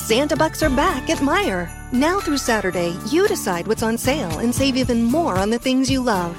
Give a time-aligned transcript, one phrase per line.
[0.00, 1.70] Santa Bucks are back at Meijer.
[1.92, 5.88] Now through Saturday, you decide what's on sale and save even more on the things
[5.88, 6.36] you love.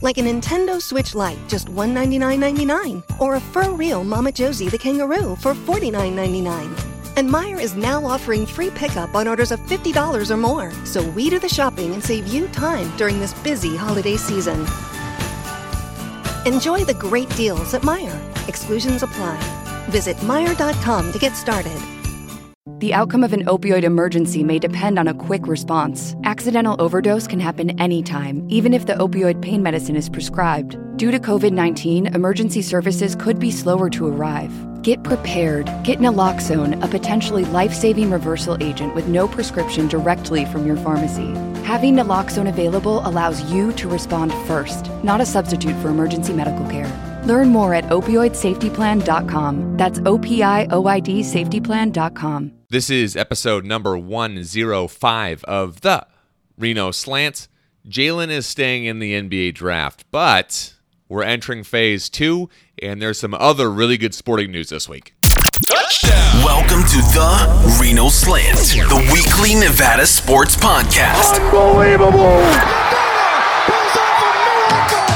[0.00, 3.02] Like a Nintendo Switch Lite, just $199.99.
[3.18, 7.16] Or a fur real Mama Josie the kangaroo for $49.99.
[7.16, 10.70] And Meijer is now offering free pickup on orders of $50 or more.
[10.84, 14.60] So we do the shopping and save you time during this busy holiday season.
[16.46, 18.48] Enjoy the great deals at Meijer.
[18.48, 19.40] Exclusions apply.
[19.88, 21.80] Visit Meijer.com to get started.
[22.78, 26.14] The outcome of an opioid emergency may depend on a quick response.
[26.24, 30.76] Accidental overdose can happen anytime, even if the opioid pain medicine is prescribed.
[30.98, 34.52] Due to COVID 19, emergency services could be slower to arrive.
[34.82, 35.70] Get prepared.
[35.84, 41.32] Get naloxone, a potentially life saving reversal agent with no prescription directly from your pharmacy.
[41.64, 47.09] Having naloxone available allows you to respond first, not a substitute for emergency medical care.
[47.24, 49.76] Learn more at opioidsafetyplan.com.
[49.76, 52.52] That's O P I O I D safetyplan.com.
[52.70, 56.06] This is episode number 105 of the
[56.56, 57.48] Reno Slant.
[57.88, 60.74] Jalen is staying in the NBA draft, but
[61.08, 62.48] we're entering phase two,
[62.80, 65.14] and there's some other really good sporting news this week.
[65.66, 66.44] Touchdown!
[66.44, 71.40] Welcome to the Reno Slant, the weekly Nevada sports podcast.
[71.40, 73.09] Unbelievable!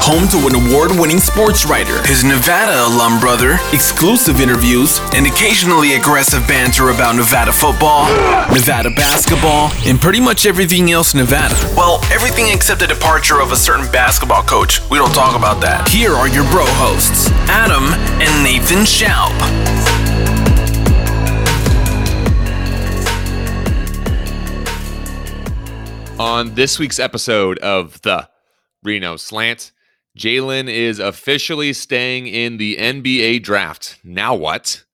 [0.05, 5.95] Home to an award winning sports writer, his Nevada alum brother, exclusive interviews, and occasionally
[5.95, 8.05] aggressive banter about Nevada football,
[8.53, 11.55] Nevada basketball, and pretty much everything else Nevada.
[11.75, 14.79] Well, everything except the departure of a certain basketball coach.
[14.91, 15.87] We don't talk about that.
[15.87, 17.85] Here are your bro hosts, Adam
[18.21, 19.33] and Nathan Shoup.
[26.19, 28.29] On this week's episode of the
[28.83, 29.71] Reno Slant,
[30.17, 33.99] Jalen is officially staying in the NBA draft.
[34.03, 34.85] Now what?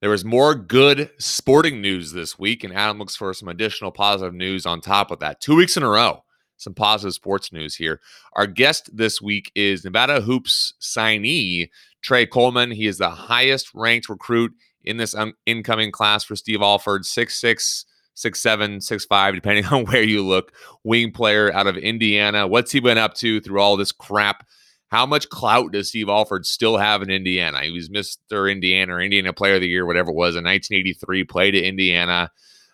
[0.00, 4.32] There was more good sporting news this week, and Adam looks for some additional positive
[4.32, 5.40] news on top of that.
[5.40, 6.22] Two weeks in a row,
[6.56, 8.00] some positive sports news here.
[8.34, 11.68] Our guest this week is Nevada Hoops signee
[12.00, 12.70] Tre Coleman.
[12.70, 14.52] He is the highest ranked recruit
[14.84, 17.84] in this un- incoming class for Steve Alford, six six
[18.18, 20.52] six seven, six five, depending on where you look.
[20.84, 22.46] Wing player out of Indiana.
[22.46, 24.46] What's he been up to through all this crap?
[24.88, 27.62] How much clout does Steve Alford still have in Indiana?
[27.62, 28.50] He was Mr.
[28.50, 31.24] Indiana or Indiana Player of the Year, whatever it was, in 1983.
[31.24, 32.30] Played at Indiana.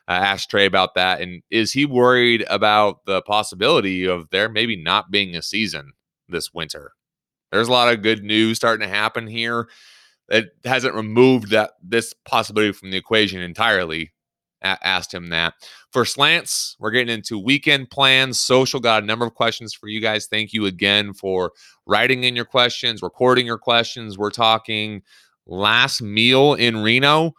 [0.06, 4.76] Uh, asked Tre about that, and is he worried about the possibility of there maybe
[4.76, 5.94] not being a season
[6.28, 6.93] this winter?
[7.50, 9.66] There's a lot of good news starting to happen here.
[10.28, 14.12] It hasn't removed that this possibility from the equation entirely
[14.64, 15.54] asked him that.
[15.92, 18.41] For slants, we're getting into weekend plans.
[18.41, 20.26] Social got a number of questions for you guys.
[20.26, 21.52] Thank you again for
[21.86, 24.19] writing in your questions, recording your questions.
[24.19, 25.02] We're talking
[25.47, 27.34] last meal in Reno.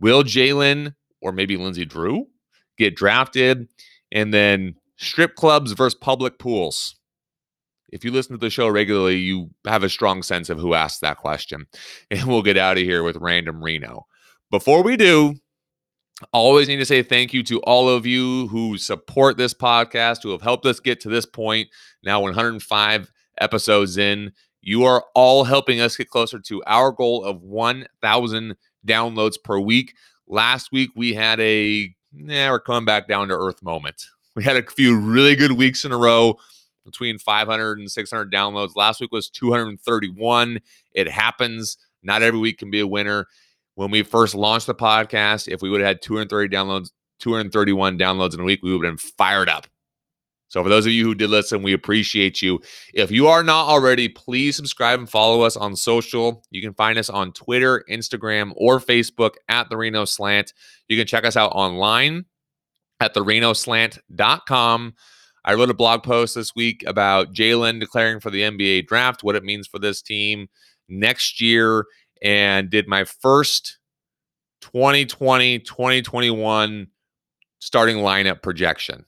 [0.00, 2.26] Will Jalen or maybe Lindsey Drew
[2.76, 3.68] get drafted?
[4.12, 6.96] And then strip clubs versus public pools.
[7.90, 11.00] If you listen to the show regularly, you have a strong sense of who asked
[11.00, 11.66] that question.
[12.10, 14.06] And we'll get out of here with random Reno.
[14.50, 15.34] Before we do,
[16.32, 20.30] always need to say thank you to all of you who support this podcast, who
[20.30, 21.68] have helped us get to this point.
[22.02, 27.42] Now, 105 episodes in, you are all helping us get closer to our goal of
[27.42, 28.56] 1,000
[28.86, 29.94] downloads per week.
[30.26, 34.04] Last week, we had a, yeah, we're coming back down to earth moment.
[34.34, 36.38] We had a few really good weeks in a row
[36.84, 38.76] between 500 and 600 downloads.
[38.76, 40.60] Last week was 231.
[40.92, 41.76] It happens.
[42.02, 43.26] Not every week can be a winner
[43.78, 46.90] when we first launched the podcast, if we would have had 230 downloads,
[47.20, 49.68] 231 downloads in a week, we would have been fired up.
[50.48, 52.60] So, for those of you who did listen, we appreciate you.
[52.92, 56.42] If you are not already, please subscribe and follow us on social.
[56.50, 60.54] You can find us on Twitter, Instagram, or Facebook at the Reno Slant.
[60.88, 62.24] You can check us out online
[62.98, 64.94] at therenoslant.com.
[65.44, 69.36] I wrote a blog post this week about Jalen declaring for the NBA draft, what
[69.36, 70.48] it means for this team
[70.88, 71.86] next year,
[72.22, 73.78] and did my first
[74.62, 76.88] 2020 2021
[77.60, 79.04] starting lineup projection.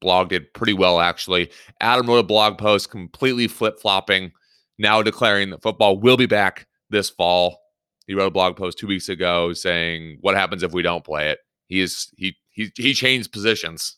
[0.00, 1.50] Blog did pretty well, actually.
[1.80, 4.32] Adam wrote a blog post completely flip flopping,
[4.78, 7.58] now declaring that football will be back this fall.
[8.06, 11.30] He wrote a blog post two weeks ago saying, What happens if we don't play
[11.30, 11.38] it?
[11.68, 13.96] He is he he he changed positions.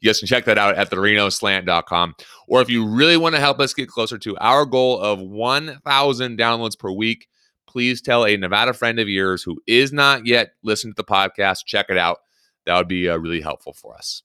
[0.00, 2.14] You guys can check that out at therenoslant.com.
[2.48, 6.38] Or if you really want to help us get closer to our goal of 1,000
[6.38, 7.28] downloads per week,
[7.66, 11.64] please tell a Nevada friend of yours who is not yet listening to the podcast,
[11.66, 12.18] check it out.
[12.66, 14.22] That would be uh, really helpful for us.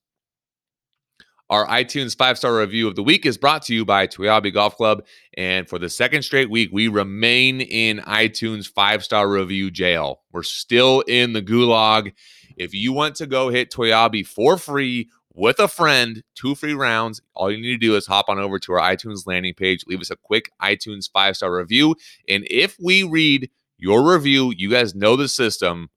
[1.50, 4.78] Our iTunes five star review of the week is brought to you by Toiyabe Golf
[4.78, 5.04] Club.
[5.36, 10.22] And for the second straight week, we remain in iTunes five star review jail.
[10.32, 12.14] We're still in the gulag.
[12.60, 17.22] If you want to go hit Toiyabe for free with a friend, two free rounds,
[17.34, 20.02] all you need to do is hop on over to our iTunes landing page, leave
[20.02, 21.96] us a quick iTunes five star review.
[22.28, 25.90] And if we read your review, you guys know the system.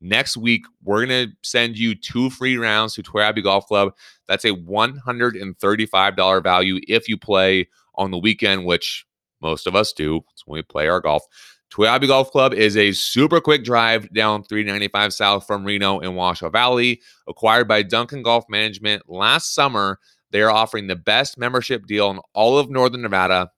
[0.00, 3.92] Next week, we're going to send you two free rounds to Toiyabe Golf Club.
[4.26, 9.04] That's a $135 value if you play on the weekend, which
[9.40, 10.22] most of us do.
[10.32, 11.22] It's when we play our golf.
[11.70, 16.50] Toiyabe Golf Club is a super quick drive down 395 South from Reno in Washoe
[16.50, 17.00] Valley.
[17.28, 20.00] Acquired by Duncan Golf Management last summer,
[20.32, 23.50] they are offering the best membership deal in all of Northern Nevada.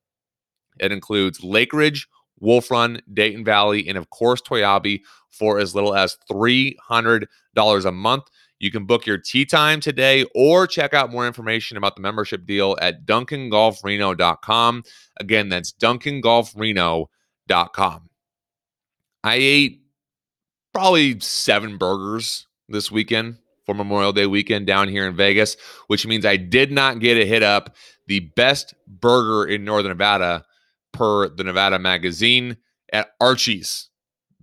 [0.78, 2.06] It includes Lake Ridge,
[2.38, 5.00] Wolf Run, Dayton Valley, and of course, Toiyabe
[5.30, 7.26] for as little as $300
[7.84, 8.24] a month.
[8.58, 12.44] You can book your tee time today or check out more information about the membership
[12.44, 14.82] deal at duncangolfreno.com.
[15.18, 17.06] Again, that's duncangolfreno.com.
[19.24, 19.82] I ate
[20.72, 25.56] probably seven burgers this weekend for Memorial Day weekend down here in Vegas,
[25.86, 30.44] which means I did not get a hit up the best burger in Northern Nevada
[30.92, 32.56] per the Nevada magazine
[32.92, 33.88] at Archie's.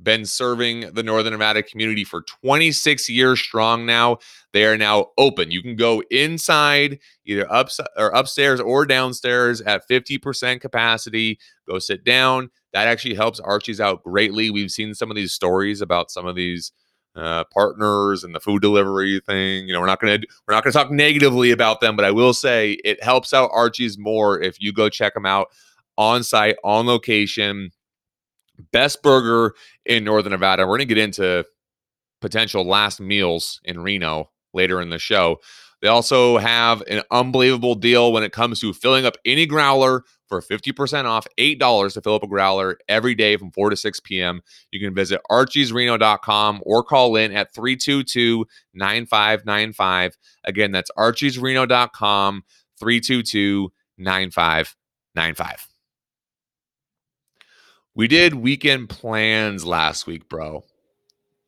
[0.01, 4.19] Been serving the Northern Nevada community for 26 years strong now.
[4.53, 5.51] They are now open.
[5.51, 7.67] You can go inside, either up
[7.97, 11.37] or upstairs or downstairs at 50% capacity.
[11.67, 12.49] Go sit down.
[12.73, 14.49] That actually helps Archie's out greatly.
[14.51, 16.71] We've seen some of these stories about some of these
[17.15, 19.67] uh, partners and the food delivery thing.
[19.67, 22.33] You know, we're not gonna we're not gonna talk negatively about them, but I will
[22.33, 25.47] say it helps out Archie's more if you go check them out
[25.97, 27.71] on site, on location.
[28.71, 29.53] Best burger
[29.85, 30.67] in Northern Nevada.
[30.67, 31.45] We're to get into
[32.21, 35.37] potential last meals in Reno later in the show.
[35.81, 40.41] They also have an unbelievable deal when it comes to filling up any growler for
[40.41, 44.41] 50% off, $8 to fill up a growler every day from 4 to 6 p.m.
[44.71, 50.17] You can visit archiesreno.com or call in at 322 9595.
[50.45, 52.43] Again, that's archiesreno.com,
[52.79, 55.67] 322 9595.
[57.95, 60.63] We did weekend plans last week, bro.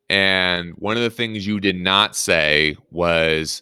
[0.09, 3.61] And one of the things you did not say was,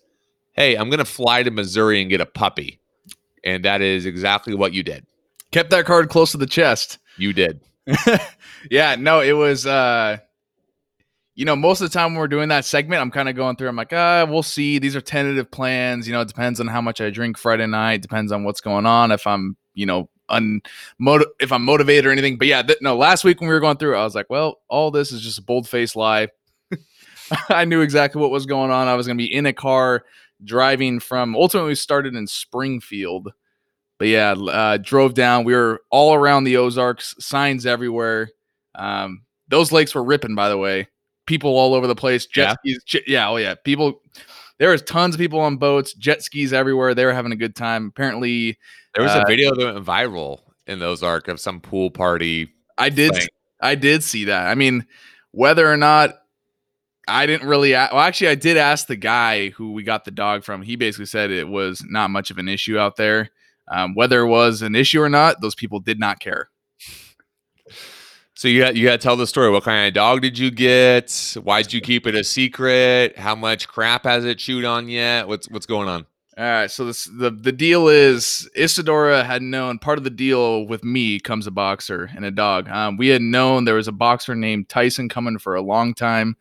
[0.60, 2.82] hey, I'm going to fly to Missouri and get a puppy.
[3.46, 5.06] And that is exactly what you did.
[5.52, 7.00] Kept that card close to the chest.
[7.18, 7.62] You did.
[8.70, 10.18] yeah, no, it was uh
[11.34, 13.56] you know, most of the time when we're doing that segment, I'm kind of going
[13.56, 14.78] through, I'm like, ah, we'll see.
[14.78, 16.06] These are tentative plans.
[16.06, 18.86] You know, it depends on how much I drink Friday night, depends on what's going
[18.86, 19.12] on.
[19.12, 20.62] If I'm, you know, un
[21.40, 22.38] if I'm motivated or anything.
[22.38, 24.60] But yeah, th- no, last week when we were going through, I was like, well,
[24.68, 26.28] all this is just a bold faced lie.
[27.50, 28.90] I knew exactly what was going on.
[28.90, 30.04] I was going to be in a car
[30.44, 33.32] driving from ultimately started in Springfield.
[33.98, 35.44] But yeah, uh, drove down.
[35.44, 38.30] We were all around the Ozarks, signs everywhere.
[38.76, 40.88] Um, those lakes were ripping, by the way.
[41.26, 42.26] People all over the place.
[42.26, 42.76] Jet yeah.
[42.78, 43.04] skis.
[43.08, 43.56] Yeah, oh yeah.
[43.64, 44.02] People.
[44.58, 46.94] There was tons of people on boats, jet skis everywhere.
[46.94, 47.88] They were having a good time.
[47.88, 48.58] Apparently,
[48.94, 52.50] there was uh, a video that went viral in those arc of some pool party.
[52.78, 53.14] I did.
[53.14, 53.28] Thing.
[53.62, 54.48] I did see that.
[54.48, 54.86] I mean,
[55.32, 56.19] whether or not
[57.10, 57.72] I didn't really.
[57.72, 60.62] well, actually, I did ask the guy who we got the dog from.
[60.62, 63.30] He basically said it was not much of an issue out there.
[63.70, 66.50] Um, whether it was an issue or not, those people did not care.
[68.34, 69.50] So you got you got to tell the story.
[69.52, 71.36] What kind of dog did you get?
[71.44, 73.18] Why did you keep it a secret?
[73.18, 75.28] How much crap has it chewed on yet?
[75.28, 76.06] What's what's going on?
[76.38, 80.66] All right, so this, the the deal is Isadora had known part of the deal
[80.66, 82.70] with me comes a boxer and a dog.
[82.70, 86.38] Um, we had known there was a boxer named Tyson coming for a long time.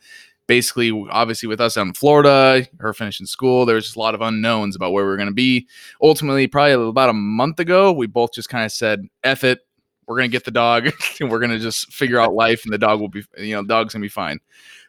[0.49, 4.14] Basically, obviously, with us out in Florida, her finishing school, there was just a lot
[4.14, 5.69] of unknowns about where we were going to be.
[6.02, 9.61] Ultimately, probably about a month ago, we both just kind of said, "F it,
[10.07, 10.88] we're going to get the dog,
[11.21, 13.62] and we're going to just figure out life, and the dog will be, you know,
[13.62, 14.40] dog's going to be fine."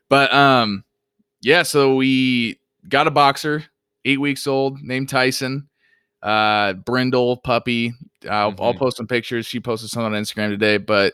[0.08, 0.84] But um,
[1.42, 3.66] yeah, so we got a boxer
[4.06, 5.68] eight weeks old, named Tyson.
[6.22, 7.94] Uh, Brindle puppy.
[8.30, 8.62] I'll, mm-hmm.
[8.62, 9.46] I'll post some pictures.
[9.46, 11.14] She posted some on Instagram today, but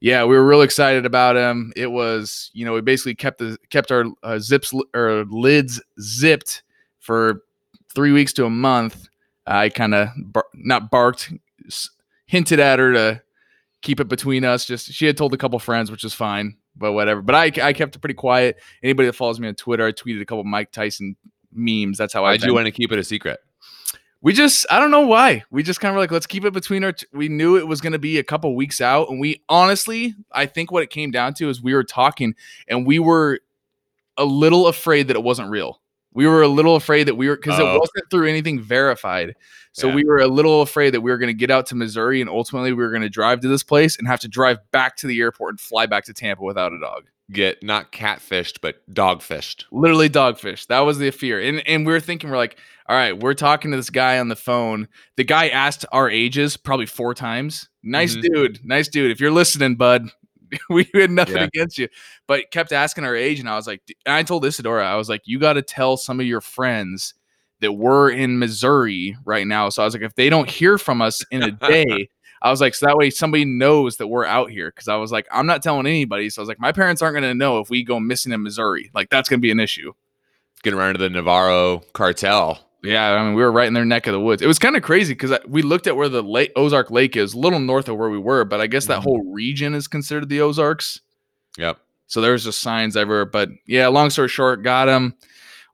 [0.00, 1.72] yeah, we were real excited about him.
[1.76, 6.62] It was, you know, we basically kept the kept our uh, zips or lids zipped
[6.98, 7.42] for
[7.94, 9.08] three weeks to a month.
[9.46, 11.32] I kind of bar- not barked,
[12.26, 13.22] hinted at her to
[13.82, 14.64] keep it between us.
[14.64, 17.20] Just she had told a couple friends, which is fine, but whatever.
[17.20, 18.56] But I, I kept it pretty quiet.
[18.82, 21.14] Anybody that follows me on Twitter, I tweeted a couple Mike Tyson
[21.52, 21.98] memes.
[21.98, 22.46] That's how Why'd I.
[22.46, 23.40] Why'd want to keep it a secret?
[24.22, 25.44] We just, I don't know why.
[25.50, 26.92] We just kind of like, let's keep it between our.
[26.92, 30.14] T- we knew it was going to be a couple weeks out, and we honestly,
[30.30, 32.34] I think what it came down to is we were talking,
[32.68, 33.40] and we were
[34.18, 35.80] a little afraid that it wasn't real.
[36.12, 37.76] We were a little afraid that we were because Oh.
[37.76, 39.36] it wasn't through anything verified.
[39.72, 39.94] So Yeah.
[39.94, 42.28] we were a little afraid that we were going to get out to Missouri and
[42.28, 45.06] ultimately we were going to drive to this place and have to drive back to
[45.06, 47.04] the airport and fly back to Tampa without a dog.
[47.30, 49.64] Get not catfished, but dogfished.
[49.70, 50.66] Literally dogfish.
[50.66, 51.40] That was the fear.
[51.40, 52.58] And and we were thinking, we're like,
[52.88, 54.88] all right, we're talking to this guy on the phone.
[55.16, 57.68] The guy asked our ages probably four times.
[57.82, 58.22] Nice Mhm.
[58.22, 58.64] dude.
[58.64, 59.10] Nice dude.
[59.12, 60.08] If you're listening, bud,
[60.70, 61.44] we had nothing Yeah.
[61.44, 61.88] against you.
[62.26, 63.38] But kept asking our age.
[63.38, 65.96] And I was like, and I told Isadora, I was like, you got to tell
[65.96, 67.14] some of your friends
[67.60, 69.68] that we're in Missouri right now.
[69.68, 72.08] So I was like, if they don't hear from us in a day,
[72.42, 74.70] I was like, so that way somebody knows that we're out here.
[74.70, 76.30] Cause I was like, I'm not telling anybody.
[76.30, 78.42] So I was like, my parents aren't going to know if we go missing in
[78.42, 78.90] Missouri.
[78.94, 79.92] Like, that's going to be an issue.
[80.62, 82.66] Getting around to the Navarro cartel.
[82.82, 84.40] Yeah, I mean, we were right in their neck of the woods.
[84.40, 87.34] It was kind of crazy because we looked at where the lake, Ozark Lake is,
[87.34, 89.04] a little north of where we were, but I guess that Mhm.
[89.04, 91.00] whole region is considered the Ozarks.
[91.58, 91.78] Yep.
[92.06, 93.26] So there's just signs everywhere.
[93.26, 95.14] But yeah, long story short, got him.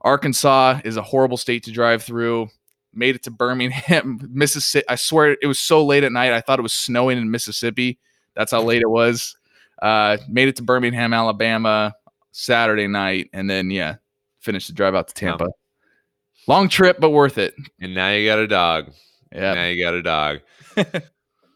[0.01, 2.49] Arkansas is a horrible state to drive through.
[2.97, 4.85] Made it to Birmingham, Mississippi.
[4.89, 6.33] I swear it was so late at night.
[6.33, 7.99] I thought it was snowing in Mississippi.
[8.35, 9.37] That's how late it was.
[9.81, 11.93] Uh, made it to Birmingham, Alabama
[12.31, 13.29] Saturday night.
[13.33, 13.97] And then, yeah,
[14.39, 15.47] finished the drive out to Tampa.
[16.47, 17.53] Long trip, but worth it.
[17.79, 18.91] And now you got a dog.
[19.31, 19.53] Yeah.
[19.53, 20.39] Now you got a dog.
[20.77, 20.83] All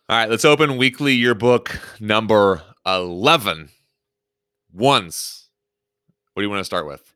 [0.10, 3.70] right, let's open weekly yearbook number 11.
[4.74, 5.50] Once.
[6.34, 7.11] What do you want to start with?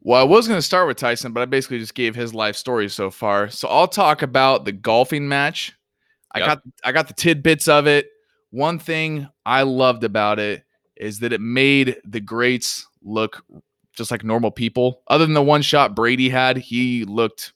[0.00, 2.56] Well, I was going to start with Tyson, but I basically just gave his life
[2.56, 3.48] story so far.
[3.50, 5.74] So I'll talk about the golfing match.
[6.32, 6.46] I Yep.
[6.46, 8.08] got I got the tidbits of it.
[8.50, 10.62] One thing I loved about it
[10.96, 13.44] is that it made the greats look
[13.92, 15.02] just like normal people.
[15.08, 17.52] Other than the one shot Brady had, he looked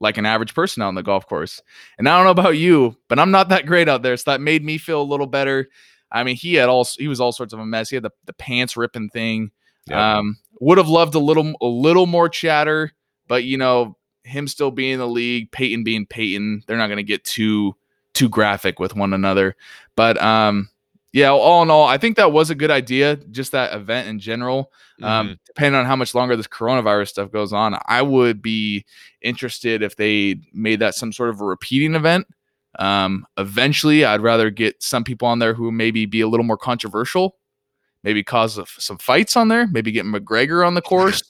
[0.00, 1.62] like an average person out on the golf course.
[1.98, 4.40] And I don't know about you, but I'm not that great out there, so that
[4.40, 5.68] made me feel a little better.
[6.10, 7.88] I mean, he had all he was all sorts of a mess.
[7.90, 9.50] He had the, the pants ripping thing.
[9.88, 9.98] Yep.
[9.98, 12.92] Um, would have loved a little a little more chatter,
[13.28, 16.96] but you know, him still being in the league, Peyton being Peyton, they're not going
[16.98, 17.74] to get too
[18.14, 19.56] too graphic with one another.
[19.96, 20.70] But um,
[21.12, 23.16] yeah, all in all, I think that was a good idea.
[23.16, 24.72] Just that event in general.
[25.02, 25.38] Um, Mhm.
[25.46, 28.84] depending on how much longer this coronavirus stuff goes on, I would be
[29.22, 32.28] interested if they made that some sort of a repeating event.
[32.78, 36.56] Um, eventually, I'd rather get some people on there who maybe be a little more
[36.56, 37.36] controversial,
[38.04, 41.22] maybe cause of some fights on there, maybe get McGregor on the course.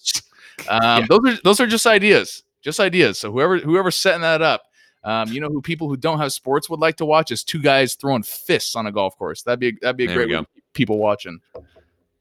[0.69, 1.07] Um, Yeah.
[1.09, 3.19] Those are those are just ideas, just ideas.
[3.19, 4.63] So whoever whoever's setting that up,
[5.05, 7.63] um, you know, who people who don't have sports would like to watch is two
[7.63, 9.43] guys throwing fists on a golf course.
[9.43, 11.41] That'd be that'd be a There great we way to keep people watching.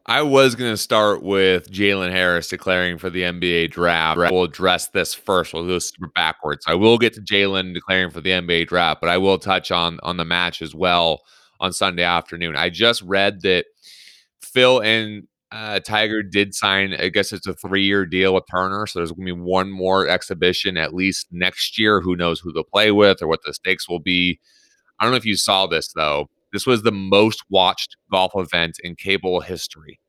[0.06, 4.18] I was going to start with Jalen Harris declaring for the NBA draft.
[4.18, 5.54] We'll address this first.
[5.54, 6.66] We'll go super backwards.
[6.68, 10.00] I will get to Jalen declaring for the NBA draft, but I will touch on
[10.04, 11.22] on the match as well
[11.62, 12.58] on Sunday afternoon.
[12.58, 13.66] I just read that
[14.54, 16.94] Phil and uh, Tiger did sign.
[16.94, 19.72] I guess it's a three year deal with Turner, so there's going to be one
[19.72, 22.02] more exhibition at least next year.
[22.02, 24.40] Who knows who they'll play with or what the stakes will be.
[25.00, 26.30] I don't know if you saw this though.
[26.52, 30.00] This was the most watched golf event in cable history.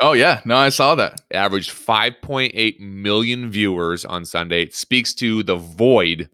[0.00, 1.20] Oh yeah, no, I saw that.
[1.30, 4.62] It averaged 5.8 million viewers on Sunday.
[4.62, 6.28] It speaks to the void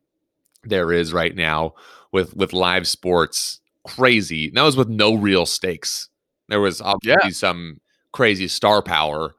[0.65, 1.75] there is right now
[2.13, 3.61] with with live sports.
[3.87, 4.49] Crazy.
[4.49, 6.09] And that was with no real stakes.
[6.49, 7.81] There was obviously some
[8.13, 9.35] crazy star power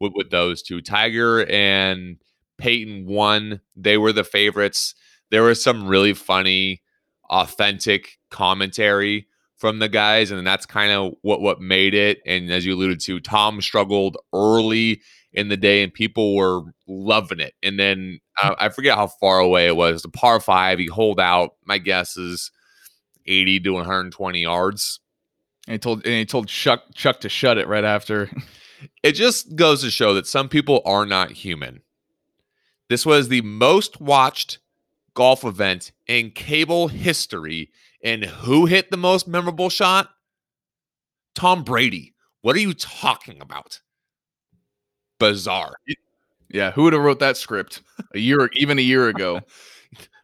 [0.00, 0.80] with, with those two.
[0.80, 2.16] Tiger and
[2.58, 3.60] Peyton won.
[3.76, 4.94] They were the favorites.
[5.30, 6.82] There was some really funny,
[7.30, 12.20] authentic commentary from the guys, and that's kind of what what made it.
[12.24, 17.40] And as you alluded to, Tom struggled early in the day, and people were loving
[17.40, 17.54] it.
[17.62, 20.02] And then uh, I forget how far away it was.
[20.02, 21.50] The par five, he holed out.
[21.64, 22.50] My guess is
[23.26, 25.00] eighty to one hundred twenty yards.
[25.68, 28.30] And he told and he told Chuck Chuck to shut it right after.
[29.02, 31.80] It just goes to show that some people are not human.
[32.88, 34.58] This was the most watched
[35.14, 37.72] golf event in cable history.
[38.04, 40.10] And who hit the most memorable shot?
[41.34, 42.14] Tom Brady.
[42.42, 43.80] What are you talking about?
[45.18, 45.74] Bizarre.
[46.48, 47.82] yeah, who would have wrote that script
[48.14, 49.40] a year even a year ago?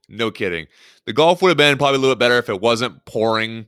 [0.07, 0.67] No kidding.
[1.07, 3.65] The golf would have been probably a little bit better if it wasn't pouring.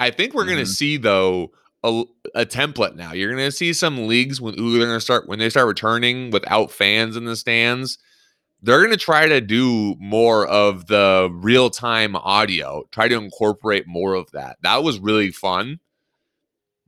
[0.00, 0.62] I think we're going Mhm.
[0.62, 1.52] to see though
[1.84, 2.04] a,
[2.34, 3.12] a template now.
[3.12, 5.66] You're going to see some leagues when ooh, they're going to start when they start
[5.68, 7.98] returning without fans in the stands.
[8.62, 12.84] They're going to try to do more of the real time audio.
[12.90, 14.58] Try to incorporate more of that.
[14.62, 15.80] That was really fun.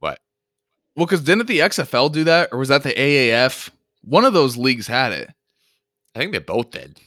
[0.00, 0.18] But
[0.96, 3.70] Well, because didn't the XFL do that, or was that the AAF?
[4.02, 5.30] One of those leagues had it.
[6.14, 6.98] I think they both did.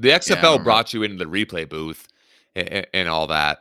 [0.00, 2.08] The XFL don't brought you into the replay booth
[2.56, 3.58] and, and all that.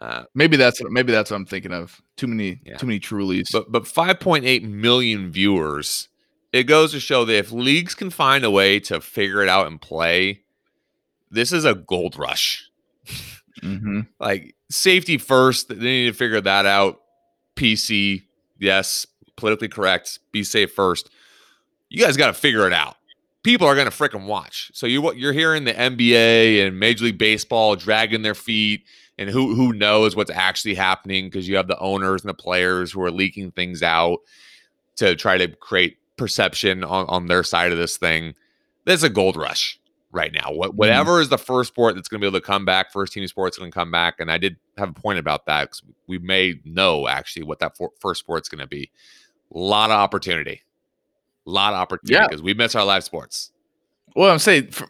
[0.00, 2.00] Uh, Maybe that's maybe that's what I'm thinking of.
[2.16, 2.76] Too many Yeah.
[2.76, 3.48] too many Trulies.
[3.52, 6.08] but but 5.8 million viewers
[6.52, 9.66] it goes to show that if leagues can find a way to figure it out
[9.66, 10.40] and play,
[11.30, 12.64] this is a gold rush.
[13.62, 14.00] Mm-hmm.
[14.20, 17.00] Like safety first, they need to figure that out.
[17.56, 18.22] PC,
[18.58, 21.10] yes, politically correct, be safe first.
[21.90, 22.96] You guys got to figure it out.
[23.42, 24.70] People are going to freaking watch.
[24.74, 28.84] So you you're hearing the NBA and Major League Baseball dragging their feet,
[29.18, 32.92] and who who knows what's actually happening because you have the owners and the players
[32.92, 34.18] who are leaking things out
[34.96, 38.34] to try to create perception on, on their side of this thing.
[38.84, 39.78] There's a gold rush
[40.12, 40.52] right now.
[40.52, 40.78] What mm-hmm.
[40.78, 43.26] whatever is the first sport that's going to be able to come back, first team
[43.26, 46.18] sport's going to come back, and I did have a point about that because we
[46.18, 48.90] may know actually what that for, first sport's going to be.
[49.54, 50.62] A lot of opportunity,
[51.46, 52.28] a lot of opportunity Yeah.
[52.28, 53.50] because we miss our live sports.
[54.14, 54.88] Well, I'm saying, for,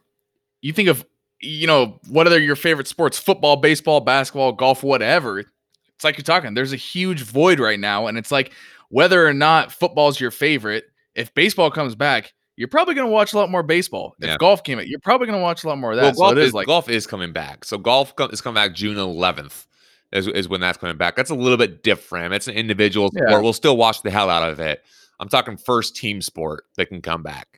[0.61, 1.07] you think of,
[1.41, 3.19] you know, what are your favorite sports?
[3.19, 5.39] Football, baseball, basketball, golf, whatever.
[5.41, 6.55] It's like you're talking.
[6.55, 8.53] There's a huge void right now, and it's like
[8.91, 10.85] whether or not football's your favorite.
[11.15, 14.15] If baseball comes back, you're probably going to watch a lot more baseball.
[14.21, 14.37] If Yeah.
[14.39, 16.03] golf came out, you're probably going to watch a lot more of that.
[16.03, 17.65] Well, so golf it is, is like, golf is coming back.
[17.65, 19.67] So golf co- is coming back June 11th.
[20.11, 21.17] Is, is when that's coming back.
[21.17, 22.33] That's a little bit different.
[22.33, 23.27] It's an individual Yeah.
[23.29, 23.43] sport.
[23.43, 24.83] We'll still watch the hell out of it.
[25.21, 27.58] I'm talking first team sport that can come back.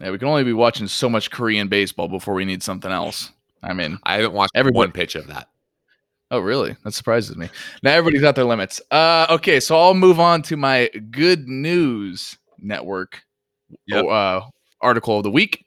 [0.00, 3.30] Yeah, we can only be watching so much Korean baseball before we need something else.
[3.62, 5.48] I mean, I haven't watched every one pitch of that.
[6.30, 6.76] Oh, really?
[6.82, 7.50] That surprises me.
[7.82, 8.80] Now everybody's got their limits.
[8.90, 13.22] Uh, okay, so I'll move on to my good news network
[13.86, 14.06] Yep.
[14.06, 14.40] uh,
[14.80, 15.66] article of the week.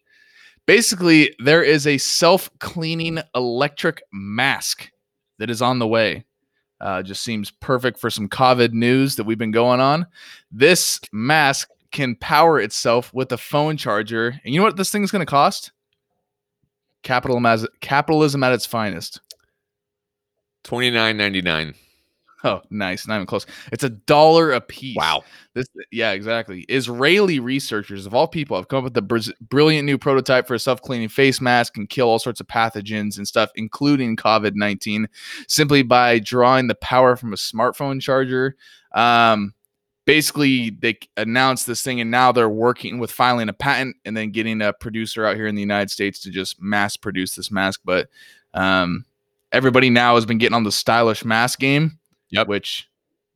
[0.66, 4.90] Basically, there is a self-cleaning electric mask
[5.38, 6.26] that is on the way.
[6.82, 10.08] Uh, just seems perfect for some COVID news that we've been going on.
[10.52, 15.12] This mask can power itself with a phone charger, and you know what this thing's
[15.12, 15.72] going to cost?
[17.04, 19.22] Capitalism, as, capitalism at its finest.
[20.64, 21.74] Twenty nine ninety nine.
[22.44, 23.08] Oh, nice.
[23.08, 23.48] Not even close.
[23.72, 24.96] It's a dollar a piece.
[24.96, 25.24] Wow.
[25.56, 26.62] This, yeah, exactly.
[26.70, 30.54] Israeli researchers, of all people, have come up with a br- brilliant new prototype for
[30.54, 34.52] a self cleaning face mask and kill all sorts of pathogens and stuff, including COVID
[34.54, 35.08] 19,
[35.48, 38.56] simply by drawing the power from a smartphone charger.
[38.94, 39.55] Um,
[40.06, 44.32] basically, they announced this thing, and now they're working with filing a patent and then
[44.32, 47.82] getting a producer out here in the United States to just mass produce this mask.
[47.84, 48.10] But
[48.54, 49.06] um,
[49.52, 52.00] everybody now has been getting on the stylish mask game.
[52.32, 52.48] Yep.
[52.48, 52.90] Which,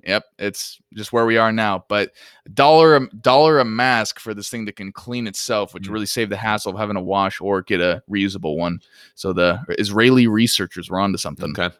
[0.05, 1.85] yep, it's just where we are now.
[1.89, 2.11] But
[2.53, 5.93] dollar a dollar a mask for this thing that can clean itself, which Mhm.
[5.93, 8.79] really save the hassle of having to wash or get a reusable one.
[9.15, 11.51] So the Israeli researchers were onto something.
[11.57, 11.73] Okay.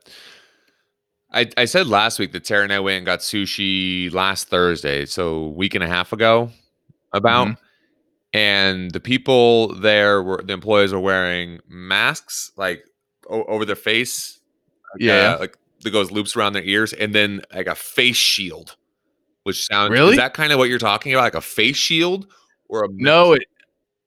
[1.31, 5.05] I, I said last week that Tara and I went and got sushi last Thursday,
[5.05, 6.49] so a week and a half ago,
[7.13, 7.47] about.
[7.49, 7.57] Mhm.
[8.33, 12.83] And the people there were the employees were wearing masks like
[13.29, 14.39] o- over their face.
[14.93, 15.33] like, Yeah.
[15.35, 18.75] uh, like that goes loops around their ears, and then like a face shield,
[19.43, 20.11] which sounds Really?
[20.11, 22.27] is that kind of what you're talking about, like a face shield
[22.69, 23.43] or a No, it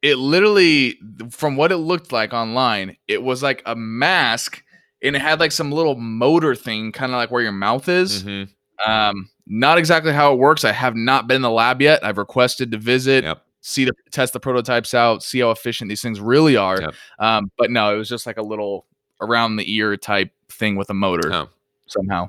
[0.03, 0.99] it literally
[1.31, 4.62] from what it looked like online, it was like a mask
[5.03, 8.23] and it had like some little motor thing, kind of like where your mouth is.
[8.25, 8.49] Mhm.
[8.87, 10.65] Um, not exactly how it works.
[10.65, 12.05] I have not been in the lab yet.
[12.05, 13.45] I've requested to visit, Yep.
[13.61, 16.81] see the test the prototypes out, see how efficient these things really are.
[16.81, 16.95] Yep.
[17.19, 18.87] Um, but no, it was just like a little
[19.21, 21.49] around the ear type thing with a motor Oh.
[21.87, 22.29] somehow.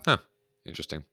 [0.65, 1.03] Interesting.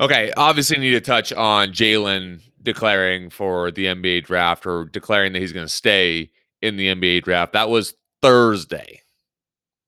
[0.00, 5.38] Okay, obviously need to touch on Jalen declaring for the NBA draft or declaring that
[5.40, 6.30] he's going to stay
[6.62, 7.52] in the NBA draft.
[7.54, 9.00] That was Thursday,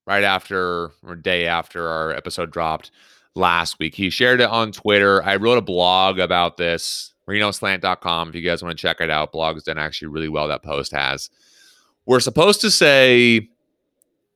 [0.08, 2.90] right after or day after our episode dropped
[3.34, 3.94] last week.
[3.94, 5.22] He shared it on Twitter.
[5.22, 8.30] I wrote a blog about this, renoslant.com.
[8.30, 10.48] If you guys want to check it out, blog's done actually really well.
[10.48, 11.28] That post has.
[12.06, 13.50] We're supposed to say,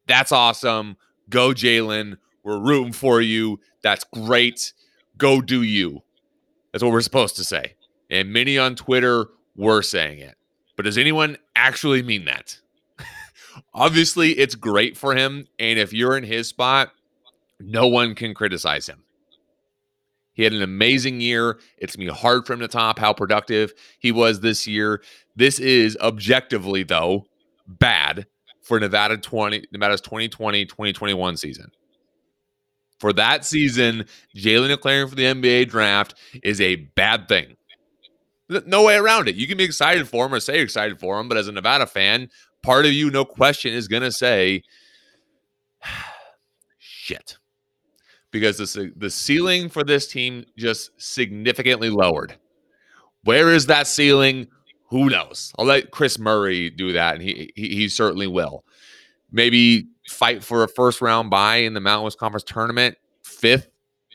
[0.07, 0.99] that's awesome.
[1.31, 2.19] Go, Jalen.
[2.45, 3.59] We're rooting for you.
[3.83, 4.75] That's great.
[5.17, 6.03] Go do you.
[6.71, 7.77] That's what we're supposed to say.
[8.11, 10.35] And many on Twitter were saying it.
[10.77, 12.59] But does anyone actually mean that?
[13.75, 15.47] Obviously, it's great for him.
[15.59, 16.93] And if you're in his spot,
[17.61, 19.05] no one can criticize him.
[20.35, 21.59] He had an amazing year.
[21.79, 25.03] It's going to be hard for him to top how productive he was this year.
[25.37, 27.27] This is objectively, though,
[27.67, 28.27] bad
[28.63, 31.71] for Nevada 20 Nevada's 2020 2021 season.
[32.99, 34.07] For that season,
[34.37, 37.57] Jalen declaring for the NBA draft is a bad thing.
[38.49, 39.35] No way around it.
[39.35, 41.87] You can be excited for him or say excited for him, but as a Nevada
[41.87, 42.29] fan,
[42.63, 44.63] part of you, no question, is going to say,
[46.79, 47.37] shit.
[48.31, 52.39] Because the, the ceiling for this team just significantly lowered.
[53.25, 54.49] Where is that ceiling?
[54.89, 55.53] Who knows?
[55.59, 58.65] I'll let Chris Murray do that, and he he, he certainly will.
[59.31, 63.69] Maybe fight for a first round bye in the Mountain West Conference tournament, fifth,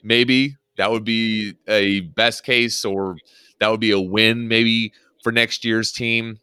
[0.03, 3.17] maybe that would be a best case, or
[3.59, 6.39] that would be a win, maybe for next year's team.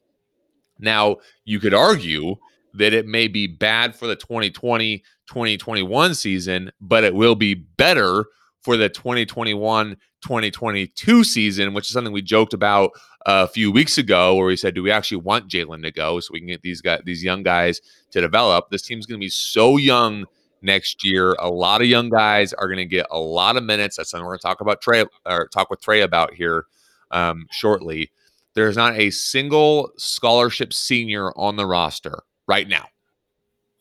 [0.79, 2.37] Now, you could argue
[2.75, 8.27] that it may be bad for the 2020 2021 season, but it will be better
[8.61, 12.91] for the 2021 2022 season, which is something we joked about
[13.27, 16.31] a few weeks ago, where we said, "Do we actually want Jalen to go so
[16.33, 19.31] we can get these guys, these young guys, to develop?" This team's going to be
[19.31, 20.25] so young
[20.63, 21.37] next year.
[21.39, 23.97] A lot of young guys are going to get a lot of minutes.
[23.97, 26.67] That's something we're going to talk about Tre or talk with Tre about here
[27.11, 28.11] um, shortly.
[28.55, 32.87] There's not a single scholarship senior on the roster right now.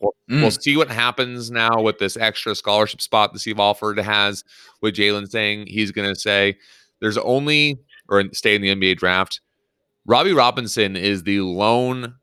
[0.00, 0.42] We'll, mm.
[0.42, 4.44] we'll, see what happens now with this extra scholarship spot that Steve Alford has
[4.82, 6.56] with Jalen saying he's going to say
[7.00, 9.40] there's only or stay in the NBA draft.
[10.06, 12.14] Robbie Robinson is the lone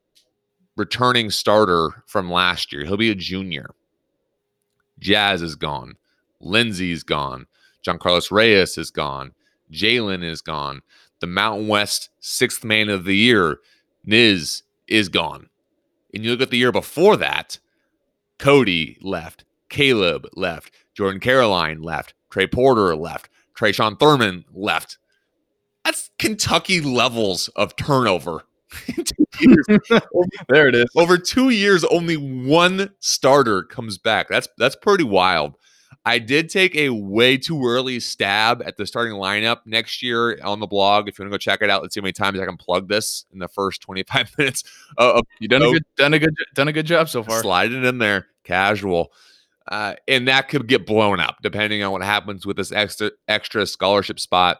[0.77, 2.85] returning starter from last year.
[2.85, 3.71] He'll be a junior.
[4.99, 5.95] Jazz is gone.
[6.39, 7.47] Lindsey's gone.
[7.85, 9.33] Johncarlos Reyes is gone.
[9.71, 10.81] Jalen is gone.
[11.21, 13.59] The Mountain West sixth man of the year,
[14.05, 15.49] Niz, is gone.
[16.13, 17.59] And you look at the year before that,
[18.37, 24.97] Cody left, Caleb left, Jordan Caroline left, Trey Porter left, Tre'Shawn Thurman left.
[25.85, 28.43] That's Kentucky levels of turnover.
[30.49, 30.89] there it is.
[30.95, 34.27] Over two years, only one starter comes back.
[34.29, 35.55] That's that's pretty wild.
[36.03, 40.59] I did take a way too early stab at the starting lineup next year on
[40.59, 41.07] the blog.
[41.07, 42.57] If you want to go check it out, let's see how many times I can
[42.57, 44.63] plug this in the first 25 minutes.
[44.97, 47.41] Uh, you done a good done a good done a good job so far.
[47.41, 49.13] Slide it in there, casual.
[49.67, 53.67] Uh, and that could get blown up depending on what happens with this extra extra
[53.67, 54.57] scholarship spot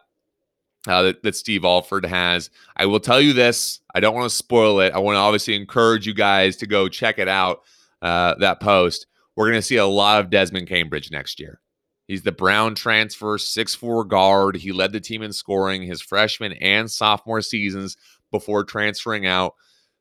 [0.86, 2.50] uh, that, that Steve Alford has.
[2.76, 3.80] I will tell you this.
[3.94, 4.92] I don't want to spoil it.
[4.92, 7.62] I want to obviously encourage you guys to go check it out.
[8.00, 11.60] Uh, that post we're going to see a lot of Desmond Cambridge next year.
[12.08, 14.56] He's the Brown transfer, six-four guard.
[14.56, 17.96] He led the team in scoring his freshman and sophomore seasons
[18.30, 19.54] before transferring out.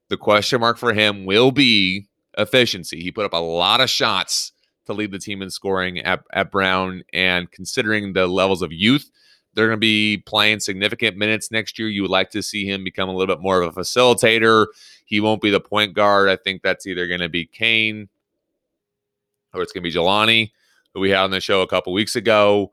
[0.10, 3.02] The question mark for him will be efficiency.
[3.02, 4.52] He put up a lot of shots
[4.88, 7.04] to lead the team in scoring at, at Brown.
[7.14, 9.10] And considering the levels of youth,
[9.54, 11.88] they're going to be playing significant minutes next year.
[11.88, 14.68] You would like to see him become a little bit more of a facilitator.
[15.06, 16.30] He won't be the point guard.
[16.30, 18.10] I think that's either going to be Kane
[19.54, 20.52] or it's going to be Jelani,
[20.94, 22.72] who we had on the show a couple weeks ago.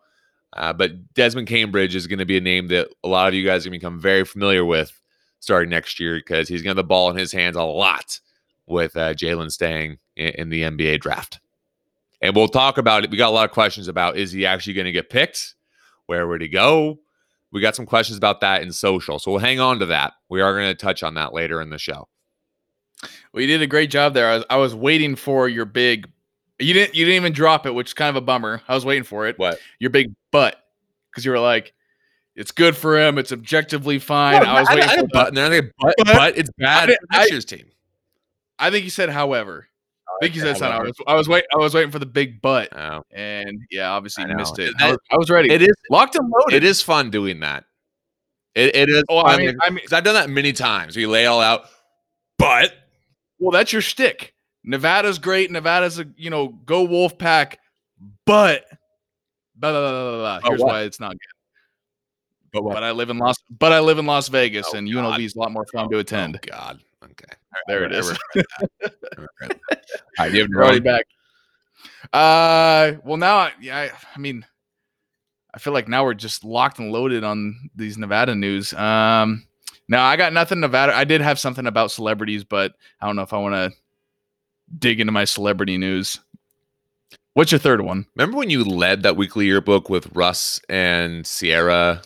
[0.54, 3.44] Uh, but Desmond Cambridge is going to be a name that a lot of you
[3.44, 4.98] guys are going to become very familiar with
[5.40, 8.18] starting next year because he's going to have the ball in his hands a lot
[8.66, 11.40] with uh, Jalen staying in, in, the NBA draft.
[12.20, 13.10] And we'll talk about it.
[13.10, 15.54] We got a lot of questions about is he actually going to get picked?
[16.06, 16.98] Where would he go?
[17.52, 19.18] We got some questions about that in social.
[19.18, 20.14] So we'll hang on to that.
[20.28, 22.08] We are going to touch on that later in the show.
[23.32, 24.28] Well, you did a great job there.
[24.28, 26.10] I was, I was waiting for your big
[26.58, 28.62] you didn't you didn't even drop it, which is kind of a bummer.
[28.68, 29.38] I was waiting for it.
[29.38, 29.58] What?
[29.78, 30.56] Your big butt.
[31.10, 31.72] Because you were like,
[32.34, 33.18] it's good for him.
[33.18, 34.42] It's objectively fine.
[34.42, 35.46] No, I was waiting I, I for button there.
[35.46, 37.66] I think but, but it's bad for year's team.
[38.58, 39.66] I think you said however.
[40.08, 40.80] Oh, I think you said something.
[40.80, 41.48] I was, I was waiting.
[41.54, 43.02] I was waiting for the big butt, oh.
[43.12, 44.74] and yeah, obviously you missed it.
[44.78, 45.50] I was, I was, ready.
[45.52, 46.56] It is locked and loaded.
[46.56, 47.64] It is fun doing that.
[48.54, 49.04] It, it is.
[49.08, 50.96] Oh, I mean, I mean, I've done that many times.
[50.96, 51.64] We lay all out,
[52.38, 52.72] but
[53.38, 54.34] well, that's your stick.
[54.64, 55.50] Nevada's great.
[55.50, 57.58] Nevada's a you know go Wolf Pack,
[58.24, 58.64] but
[59.56, 61.18] blah, blah, blah, blah, here's why it's not good.
[62.52, 64.88] But, but I live in Las but I live in Las Vegas, oh, and.
[64.88, 66.36] UNLV is a lot more fun oh, to attend.
[66.42, 67.34] Oh, God, okay,
[67.66, 68.10] there it is.
[68.36, 69.26] All
[70.18, 71.04] right, you have already back.
[72.12, 74.46] Uh, well now, yeah, I, I mean,
[75.54, 78.72] I feel like now we're just locked and loaded on these Nevada news.
[78.72, 79.46] Um,
[79.88, 80.94] now I got nothing Nevada.
[80.94, 83.76] I did have something about celebrities, but I don't know if I want to
[84.76, 86.20] dig into my celebrity news.
[87.34, 88.06] What's your third one?
[88.16, 92.02] Remember when you led that weekly yearbook with Russ and Ciara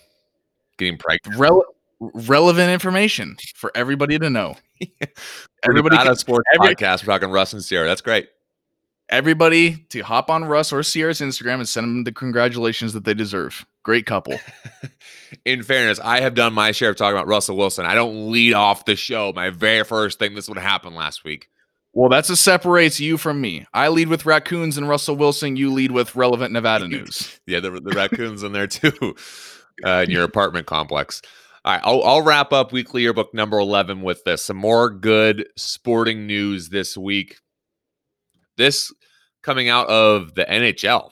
[0.76, 1.38] getting pregnant?
[1.38, 1.64] Rel-
[2.00, 4.56] relevant information for everybody to know.
[5.64, 7.06] everybody not a sports every, podcast.
[7.06, 7.86] We're talking Russ and Ciara.
[7.86, 8.28] That's great.
[9.08, 13.14] Everybody to hop on Russ or Ciara's Instagram and send them the congratulations that they
[13.14, 13.64] deserve.
[13.82, 14.38] Great couple.
[15.44, 17.84] In fairness, I have done my share of talking about Russell Wilson.
[17.84, 19.32] I don't lead off the show.
[19.34, 21.48] My very first thing this would happen last week.
[21.94, 23.66] Well, that's what separates you from me.
[23.74, 25.56] I lead with raccoons and Russell Wilson.
[25.56, 27.38] You lead with relevant Nevada news.
[27.46, 28.92] yeah, the, the raccoons in there too,
[29.84, 31.20] uh, in your apartment complex.
[31.64, 34.42] All right, I'll, I'll wrap up weekly yearbook number 11 with this.
[34.44, 37.36] Some more good sporting news this week.
[38.56, 38.92] This
[39.42, 41.10] coming out of the NHL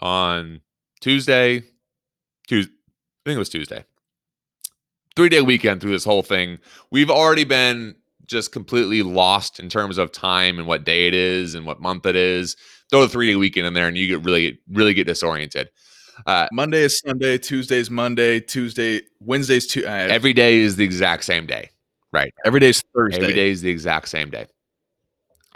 [0.00, 0.60] on
[1.00, 1.62] Tuesday,
[2.46, 3.84] Tuesday, I think it was Tuesday.
[5.16, 6.58] Three day weekend through this whole thing.
[6.90, 7.94] We've already been
[8.26, 12.06] just completely lost in terms of time and what day it is and what month
[12.06, 12.56] it is.
[12.90, 15.70] Throw the three day weekend in there and you get really, really get disoriented.
[16.26, 19.84] Uh, Monday is Sunday, Tuesday's Monday, Tuesday, Wednesday's two.
[19.84, 21.70] Uh, every day is the exact same day.
[22.12, 22.32] Right.
[22.44, 23.20] Every day is Thursday.
[23.20, 24.46] Every day is the exact same day.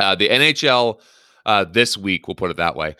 [0.01, 1.01] Uh, the NHL
[1.47, 2.97] uh, this week, we'll put it that way,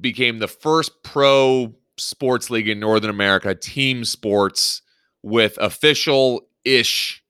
[0.00, 4.82] became the first pro sports league in Northern America, team sports,
[5.22, 7.22] with official ish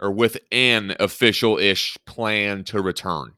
[0.00, 3.32] or with an official ish plan to return.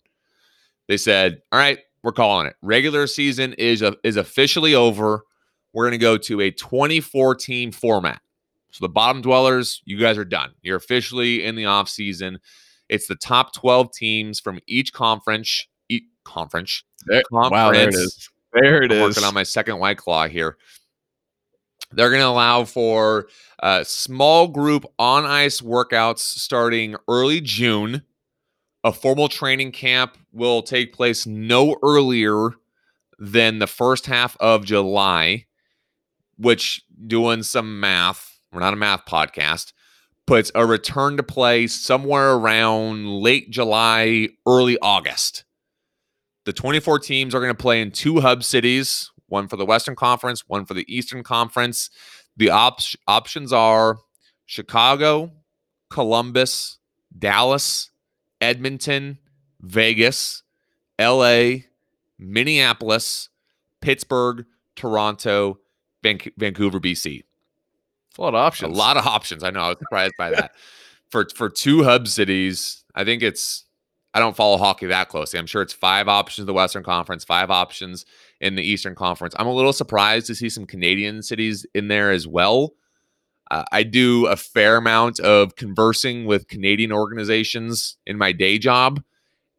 [0.89, 2.57] They said, "All right, we're calling it.
[2.63, 5.23] Regular season is a, is officially over.
[5.73, 8.21] We're going to go to a 24 team format.
[8.71, 10.51] So the bottom dwellers, you guys are done.
[10.63, 12.39] You're officially in the off season.
[12.89, 15.67] It's the top 12 teams from each conference.
[15.89, 16.83] Each conference.
[17.07, 18.29] There- wow, there it is.
[18.53, 19.01] There it I'm is.
[19.17, 20.57] working on my second white claw here.
[21.91, 23.29] They're going to allow for
[23.63, 28.03] uh, small group on ice workouts starting early June.
[28.85, 32.51] A formal training camp will take place no earlier
[33.21, 35.47] than the first half of July,
[36.37, 39.73] which, doing some math, we're not a math podcast,
[40.27, 45.45] puts a return to play somewhere around late July, early August.
[46.45, 49.95] The 24 teams are going to play in two hub cities, one for the Western
[49.95, 51.91] Conference, one for the Eastern Conference.
[52.37, 53.99] The op- options are
[54.47, 55.33] Chicago,
[55.91, 56.79] Columbus,
[57.19, 57.91] Dallas,
[58.41, 59.19] Edmonton,
[59.61, 60.43] Vegas,
[60.99, 61.57] LA,
[62.19, 63.29] Minneapolis,
[63.81, 65.59] Pittsburgh, Toronto,
[66.03, 67.23] Van- Vancouver, BC.
[68.19, 68.75] a lot of options.
[68.75, 69.45] A lot of options.
[69.45, 69.61] I know.
[69.61, 70.53] I was surprised by that.
[71.11, 73.65] For for two hub cities, I think it's
[74.15, 75.39] I don't follow hockey that closely.
[75.39, 78.05] I'm sure it's five options in the Western Conference, five options
[78.43, 79.35] in the Eastern Conference.
[79.39, 82.75] I'm a little surprised to see some Canadian cities in there as well.
[83.51, 89.03] Uh, I do a fair amount of conversing with Canadian organizations in my day job,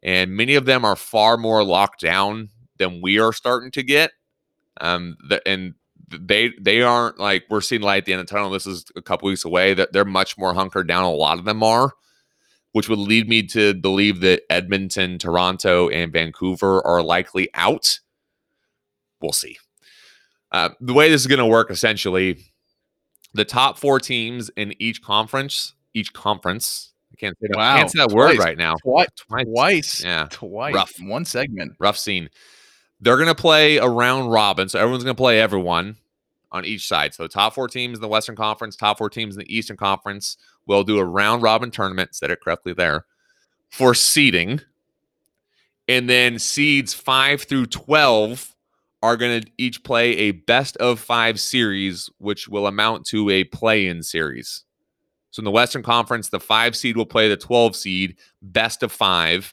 [0.02, 4.12] and many of them are far more locked down than we are starting to get.
[4.80, 5.74] Um, the, and
[6.10, 8.50] they they aren't like we're seeing light at the end of the tunnel.
[8.50, 9.74] This is a couple weeks away.
[9.74, 11.04] That they're much more hunkered down.
[11.04, 11.92] A lot of them are,
[12.72, 18.00] which would lead me to believe that Edmonton, Toronto, and Vancouver are likely out.
[19.24, 19.56] We'll see.
[20.52, 22.44] Uh, the way this is going to work, essentially,
[23.32, 26.92] the top four teams in each conference, each conference.
[27.10, 28.74] I can't say that, I can't say that word right now.
[28.82, 29.08] Twice.
[29.16, 29.46] Twice.
[29.46, 30.04] Twice.
[30.04, 30.28] Yeah.
[30.30, 30.74] Twice.
[30.74, 30.92] Rough.
[31.00, 31.72] One segment.
[31.78, 32.28] rough scene.
[33.00, 34.68] They're going to play a round robin.
[34.68, 35.96] So everyone's going to play everyone
[36.52, 37.14] on each side.
[37.14, 39.78] So the top four teams in the Western Conference, top four teams in the Eastern
[39.78, 43.06] Conference will do a round robin tournament, said it correctly there,
[43.70, 44.60] for seeding.
[45.88, 48.53] And then seeds five through 12
[49.04, 53.44] are going to each play a best of five series, which will amount to a
[53.44, 54.64] play in series.
[55.30, 58.90] So in the Western Conference, the five seed will play the 12 seed, best of
[58.90, 59.52] five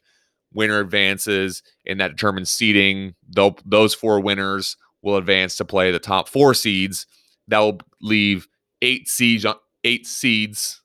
[0.54, 3.14] winner advances, and that determines seeding.
[3.28, 7.06] They'll, those four winners will advance to play the top four seeds.
[7.50, 8.48] That will leave
[8.82, 9.46] eight seeds.
[9.84, 10.82] Eight seeds.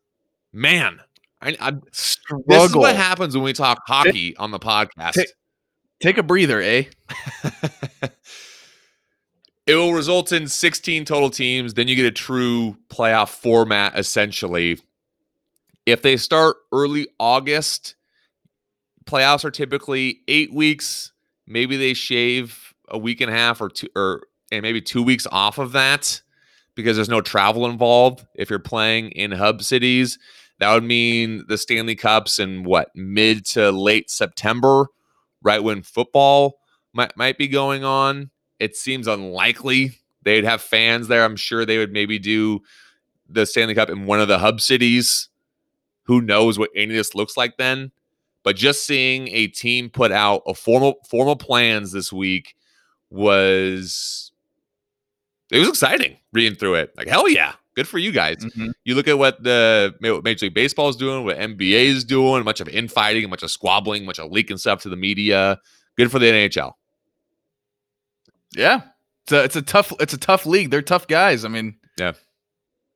[0.53, 0.99] Man,
[1.41, 2.45] I, I, Struggle.
[2.49, 5.13] this is what happens when we talk hockey on the podcast.
[5.13, 5.29] Take-
[6.01, 6.85] Take a breather, eh?
[9.67, 11.75] it will result in 16 total teams.
[11.75, 14.79] Then you get a true playoff format, essentially.
[15.85, 17.97] If they start early August,
[19.05, 21.13] playoffs are typically eight weeks.
[21.47, 25.27] Maybe they shave a week and a half or two, or and maybe two weeks
[25.33, 26.21] off of that
[26.77, 28.25] because there's no travel involved.
[28.35, 30.19] If you're playing in hub cities,
[30.59, 34.87] that would mean the Stanley Cups in what mid to late September,
[35.43, 36.59] right when football
[36.93, 38.31] might might be going on.
[38.59, 41.25] It seems unlikely they'd have fans there.
[41.25, 42.63] I'm sure they would maybe do
[43.29, 45.29] the Stanley Cup in one of the hub cities.
[46.05, 47.91] Who knows what any of this looks like then?
[48.43, 52.55] But just seeing a team put out a formal formal plans this week
[53.11, 54.31] was
[55.51, 56.93] it was exciting reading through it.
[56.97, 58.37] Like hell yeah, good for you guys.
[58.37, 58.73] Mhm.
[58.85, 62.41] You look at what the what Major League Baseball is doing, what NBA is doing,
[62.41, 64.97] a bunch of infighting, a bunch of squabbling, a bunch of leaking stuff to the
[64.97, 65.59] media.
[65.97, 66.73] Good for the NHL.
[68.57, 68.81] Yeah.
[69.25, 70.71] It's a, it's a tough it's a tough league.
[70.71, 71.45] They're tough guys.
[71.45, 72.13] I mean, Yeah.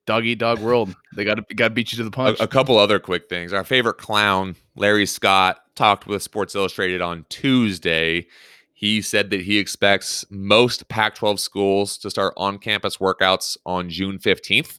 [0.06, 0.94] Dog eat dog world.
[1.14, 2.40] They got to got to beat you to the punch.
[2.40, 3.52] a couple other quick things.
[3.52, 8.26] Our favorite clown, Larry Scott, talked with Sports Illustrated on Tuesday.
[8.72, 13.90] He said that he expects most Pac 12 schools to start on campus workouts on
[13.90, 14.78] June 15th.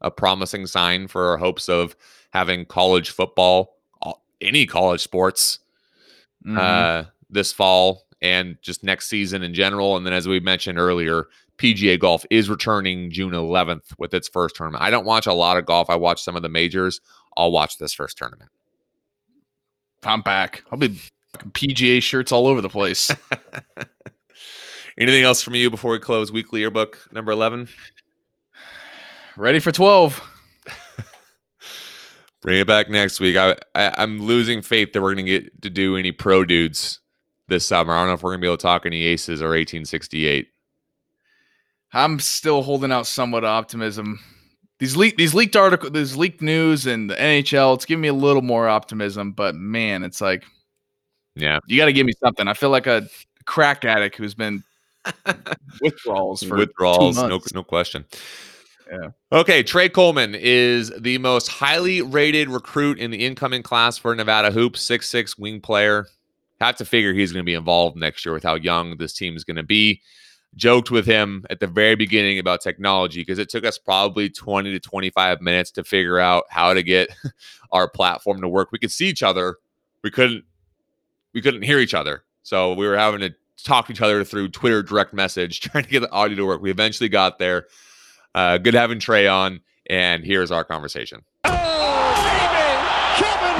[0.00, 1.94] A promising sign for our hopes of
[2.32, 3.76] having college football,
[4.40, 5.58] any college sports,
[6.46, 6.58] Mhm.
[6.58, 9.96] uh, this fall and just next season in general.
[9.96, 11.26] And then, as we mentioned earlier,
[11.58, 14.82] PGA golf is returning June 11th with its first tournament.
[14.82, 15.90] I don't watch a lot of golf.
[15.90, 17.00] I watch some of the majors.
[17.36, 18.50] I'll watch this first tournament.
[20.02, 20.64] I'm back.
[20.70, 20.98] I'll be
[21.38, 23.10] PGA shirts all over the place.
[24.98, 27.68] Anything else from you before we close weekly yearbook number 11?
[29.36, 30.20] Ready for 12.
[32.42, 33.36] Bring it back next week.
[33.36, 37.00] I, I am losing faith that we're gonna get to do any pro dudes
[37.50, 37.92] this summer.
[37.92, 40.48] I don't know if we're gonna be able to talk any aces or 1868.
[41.92, 44.20] I'm still holding out somewhat of optimism.
[44.78, 47.74] These leaked these leaked articles, these leaked news, and the NHL.
[47.74, 50.44] It's giving me a little more optimism, but man, it's like,
[51.34, 52.48] yeah, you got to give me something.
[52.48, 53.06] I feel like a
[53.44, 54.64] crack addict who's been
[55.82, 58.06] withdrawals for withdrawals, no no question.
[58.90, 59.10] Yeah.
[59.32, 64.50] Okay, Tre Coleman is the most highly rated recruit in the incoming class for Nevada
[64.50, 66.06] Hoops, six six wing player.
[66.60, 69.36] Have to figure he's going to be involved next year with how young this team
[69.36, 70.02] is going to be.
[70.56, 74.72] Joked with him at the very beginning about technology because it took us probably 20
[74.72, 77.08] to 25 minutes to figure out how to get
[77.72, 78.72] our platform to work.
[78.72, 79.56] We could see each other,
[80.02, 80.44] we couldn't
[81.32, 82.24] we couldn't hear each other.
[82.42, 85.90] So we were having to talk to each other through Twitter direct message, trying to
[85.90, 86.62] get the audio to work.
[86.62, 87.66] We eventually got there.
[88.34, 91.22] Uh, good having Tre on, and here's our conversation.
[91.44, 91.50] Oh,
[92.22, 92.70] baby!
[93.18, 93.58] Kevin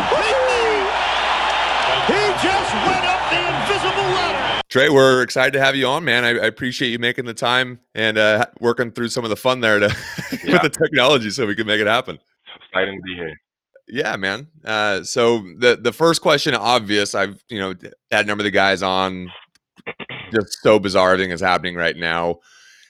[2.07, 4.60] He just went up the invisible ladder.
[4.70, 6.24] Tre, we're excited to have you on, man.
[6.24, 9.61] I, I appreciate you making the time and uh, working through some of the fun
[9.61, 9.87] there to
[10.44, 10.52] yeah.
[10.52, 12.20] with the technology so we can make it happen.
[12.68, 13.37] Exciting to be here.
[13.88, 14.46] Yeah, man.
[14.64, 17.16] Uh, so the the first question, obvious.
[17.16, 17.74] I've you know
[18.12, 19.28] had a number of the guys on.
[20.33, 22.37] Just so bizarre everything is happening right now.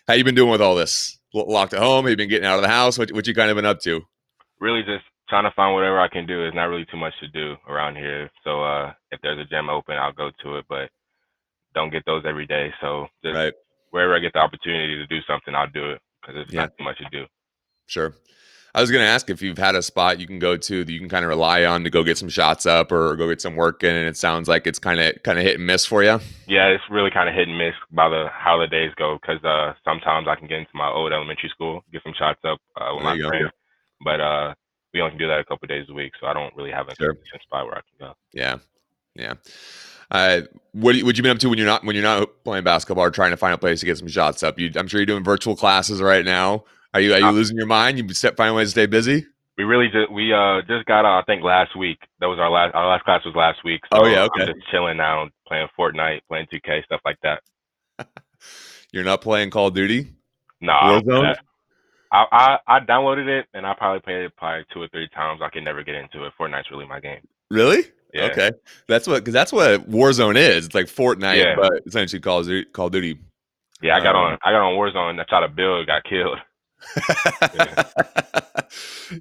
[0.06, 1.18] How you been doing with all this?
[1.32, 2.04] locked at home?
[2.04, 2.98] Have you been getting out of the house?
[2.98, 4.02] What, what you kind of been up to?
[4.58, 6.36] Really just trying to find whatever I can do.
[6.36, 8.28] There's not really too much to do around here.
[8.44, 10.90] So uh, if there's a gym open, I'll go to it, but
[11.74, 12.72] don't get those every day.
[12.80, 13.52] So just right.
[13.90, 16.62] wherever I get the opportunity to do something, I'll do it because it's yeah.
[16.62, 17.26] not too much to do.
[17.86, 18.14] Sure.
[18.72, 20.92] I was going to ask if you've had a spot you can go to that
[20.92, 23.40] you can kind of rely on to go get some shots up or go get
[23.40, 25.84] some work in, and it sounds like it's kind of kind of hit and miss
[25.84, 26.20] for you.
[26.46, 29.42] Yeah, it's really kind of hit and miss by the how the days go because
[29.42, 32.94] uh, sometimes I can get into my old elementary school, get some shots up uh,
[32.94, 33.50] with there my friends,
[34.04, 34.54] but uh,
[34.94, 36.88] we only can do that a couple days a week, so I don't really have
[36.88, 37.16] a sure.
[37.42, 38.14] spot where I can go.
[38.32, 38.56] Yeah,
[39.16, 39.34] yeah.
[40.10, 40.42] Uh,
[40.72, 43.10] what what you been up to when you're not when you're not playing basketball or
[43.10, 44.58] trying to find a place to get some shots up?
[44.58, 46.64] You, I'm sure you're doing virtual classes right now.
[46.94, 47.98] Are you are you uh, losing your mind?
[47.98, 49.26] You find ways to stay busy.
[49.56, 51.20] We really just we uh just got out.
[51.20, 51.98] I think last week.
[52.20, 53.80] That was our last our last class was last week.
[53.92, 54.42] So oh yeah, okay.
[54.42, 57.42] I'm just chilling now, playing Fortnite, playing 2K, stuff like that.
[58.92, 60.12] You're not playing Call of Duty?
[60.60, 60.72] No.
[62.12, 65.40] I, I I downloaded it and I probably played it probably two or three times.
[65.42, 66.32] I can never get into it.
[66.38, 67.20] Fortnite's really my game.
[67.50, 67.84] Really?
[68.12, 68.24] Yeah.
[68.24, 68.50] Okay.
[68.88, 70.66] That's what because that's what Warzone is.
[70.66, 71.54] It's like Fortnite, yeah.
[71.56, 72.68] but essentially Call of Duty.
[72.70, 73.18] Call of Duty.
[73.82, 74.38] Yeah, I got um, on.
[74.44, 75.20] I got on Warzone.
[75.20, 76.38] I tried to build, got killed.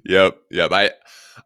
[0.04, 0.72] yep, yep.
[0.72, 0.90] I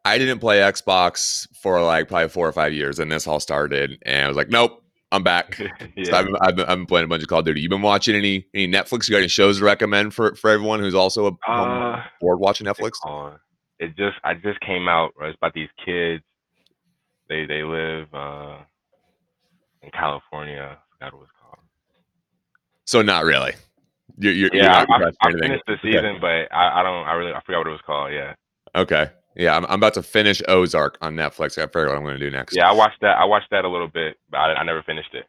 [0.05, 3.99] I didn't play Xbox for like probably four or five years, and this all started,
[4.03, 5.59] and I was like, nope, I'm back.
[5.97, 6.05] yeah.
[6.05, 7.61] So I've, been, I've, I've, been, playing a bunch of Call of Duty.
[7.61, 9.09] You've been watching any any Netflix?
[9.09, 12.67] You got any shows to recommend for for everyone who's also a uh, bored watching
[12.67, 12.93] Netflix?
[13.79, 15.13] It just I just came out.
[15.19, 15.31] Right?
[15.31, 16.23] It's about these kids.
[17.29, 18.59] They they live uh,
[19.83, 20.79] in California.
[20.79, 21.59] I forgot what it's called.
[22.85, 23.55] So not really.
[24.19, 26.19] You're, you're, yeah, you're I, I finished the season, okay.
[26.21, 27.07] but I, I, don't.
[27.07, 28.13] I really I forgot what it was called.
[28.13, 28.35] Yeah.
[28.77, 29.11] Okay.
[29.37, 31.59] Yeah, I'm, I'm about to finish Ozark on Netflix.
[31.59, 32.55] I figure what I'm going to do next.
[32.55, 33.19] Yeah, I watched that.
[33.19, 35.27] I watched that a little bit, but I, I never finished it.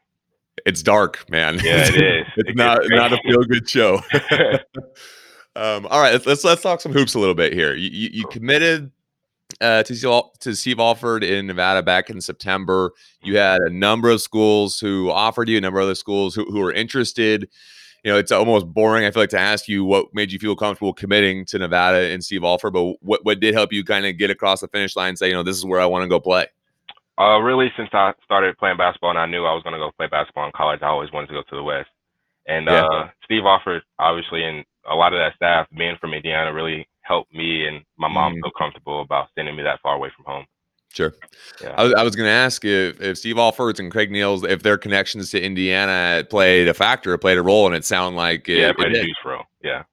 [0.66, 1.56] It's dark, man.
[1.64, 2.28] Yeah, it is.
[2.38, 3.96] it's it not not a feel good show.
[5.56, 7.74] um, all right, let's, let's let's talk some hoops a little bit here.
[7.74, 8.92] You you, you committed
[9.62, 12.92] uh, to to Steve Alford in Nevada back in September.
[13.24, 16.46] You had a number of schools who offered you, a number of other schools who,
[16.46, 17.50] who were interested
[18.06, 19.04] you know, it's almost boring.
[19.04, 22.24] I feel like to ask you what made you feel comfortable committing to Nevada and
[22.24, 25.10] Steve Alford, but what what did help you kind of get across the finish line
[25.10, 26.46] and say, you know, this is where I want to go play?
[27.18, 29.90] Uh, really, since I started playing basketball and I knew I was going to go
[29.98, 31.90] play basketball in college, I always wanted to go to the West.
[32.46, 32.86] And yeah.
[32.86, 37.34] uh, Steve Alford, obviously, and a lot of that staff, being from Indiana, really helped
[37.34, 38.42] me and my mom mm.
[38.42, 40.46] feel comfortable about sending me that far away from home.
[40.94, 41.14] Sure.
[41.62, 41.76] Yeah.
[41.78, 44.64] I was, I was going to ask if, if Steve Alford and Craig Neals, if
[44.64, 48.60] their connections to Indiana played a factor, played a role, and it sounded like it,
[48.60, 49.44] yeah, it played a huge role.
[49.62, 49.84] Yeah.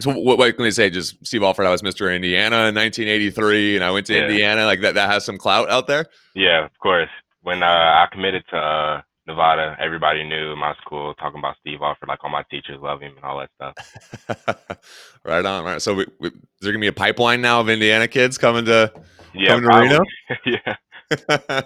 [0.00, 0.90] So what, what can they say?
[0.90, 2.14] Just Steve Alford, I was Mr.
[2.14, 4.22] Indiana in 1983, and I went to yeah.
[4.22, 4.64] Indiana.
[4.64, 6.06] Like that, that has some clout out there.
[6.34, 7.10] Yeah, of course.
[7.42, 11.78] When uh, I committed to uh, Nevada, everybody knew in my school talking about Steve
[11.80, 12.08] Alford.
[12.08, 14.78] Like all my teachers love him and all that stuff.
[15.24, 15.64] right on.
[15.64, 15.80] Right.
[15.80, 18.92] So we, we, is there gonna be a pipeline now of Indiana kids coming to
[19.32, 20.04] yeah, coming to Reno?
[20.46, 20.76] yeah.
[21.28, 21.62] All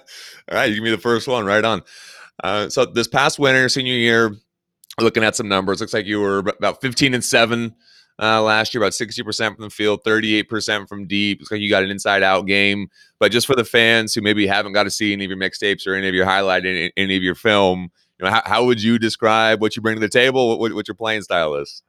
[0.53, 1.45] right, you give me the first one.
[1.47, 1.83] Right on.
[2.43, 4.37] Uh, so this past winter, senior year,
[5.01, 7.75] looking at some numbers, looks like you were about 15 and seven
[8.21, 11.41] uh, last year, about 60% from the field, 38% from deep.
[11.41, 12.89] Looks like you got an inside out game.
[13.19, 15.87] But just for the fans who maybe haven't got to see any of your mixtapes
[15.87, 18.83] or any of your highlight, any, any of your film, you know, how, how would
[18.83, 20.59] you describe what you bring to the table?
[20.59, 21.83] What, what your playing style is?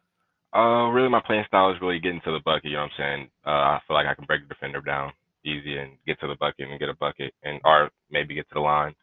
[0.55, 2.65] Uh, really, my playing style is really getting to the bucket.
[2.65, 3.29] You know what I'm saying?
[3.45, 5.11] Uh, I feel like I can break the defender down
[5.45, 8.55] easy and get to the bucket and get a bucket, and or maybe get to
[8.55, 8.93] the line.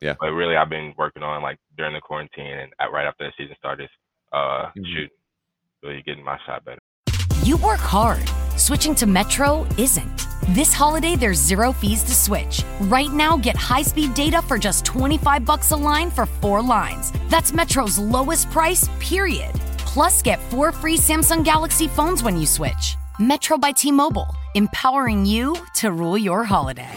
[0.00, 0.14] Yeah.
[0.20, 3.56] But really, I've been working on like during the quarantine and right after the season
[3.58, 3.88] started,
[4.32, 4.86] uh, Mhm.
[4.86, 5.08] shooting,
[5.82, 6.78] really getting my shot better.
[7.44, 8.28] You work hard.
[8.56, 10.26] Switching to Metro isn't.
[10.48, 12.64] This holiday, there's zero fees to switch.
[12.82, 17.12] Right now, get high-speed data for just 25 bucks a line for four lines.
[17.28, 19.54] That's Metro's lowest price, period.
[19.78, 22.96] Plus, get four free Samsung Galaxy phones when you switch.
[23.18, 26.90] Metro by T-Mobile, empowering you to rule your holiday.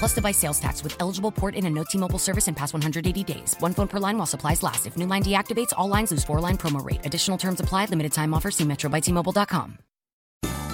[0.00, 3.22] Plus device sales tax with eligible port in and no T-Mobile service in past 180
[3.22, 3.54] days.
[3.60, 4.86] One phone per line while supplies last.
[4.86, 7.04] If new line deactivates, all lines lose four-line promo rate.
[7.04, 7.84] Additional terms apply.
[7.84, 8.50] Limited time offer.
[8.50, 9.78] See Metro by T-Mobile.com.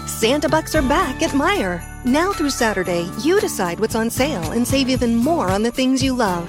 [0.07, 1.83] Santa Bucks are back at Meijer.
[2.05, 6.01] Now through Saturday, you decide what's on sale and save even more on the things
[6.01, 6.49] you love.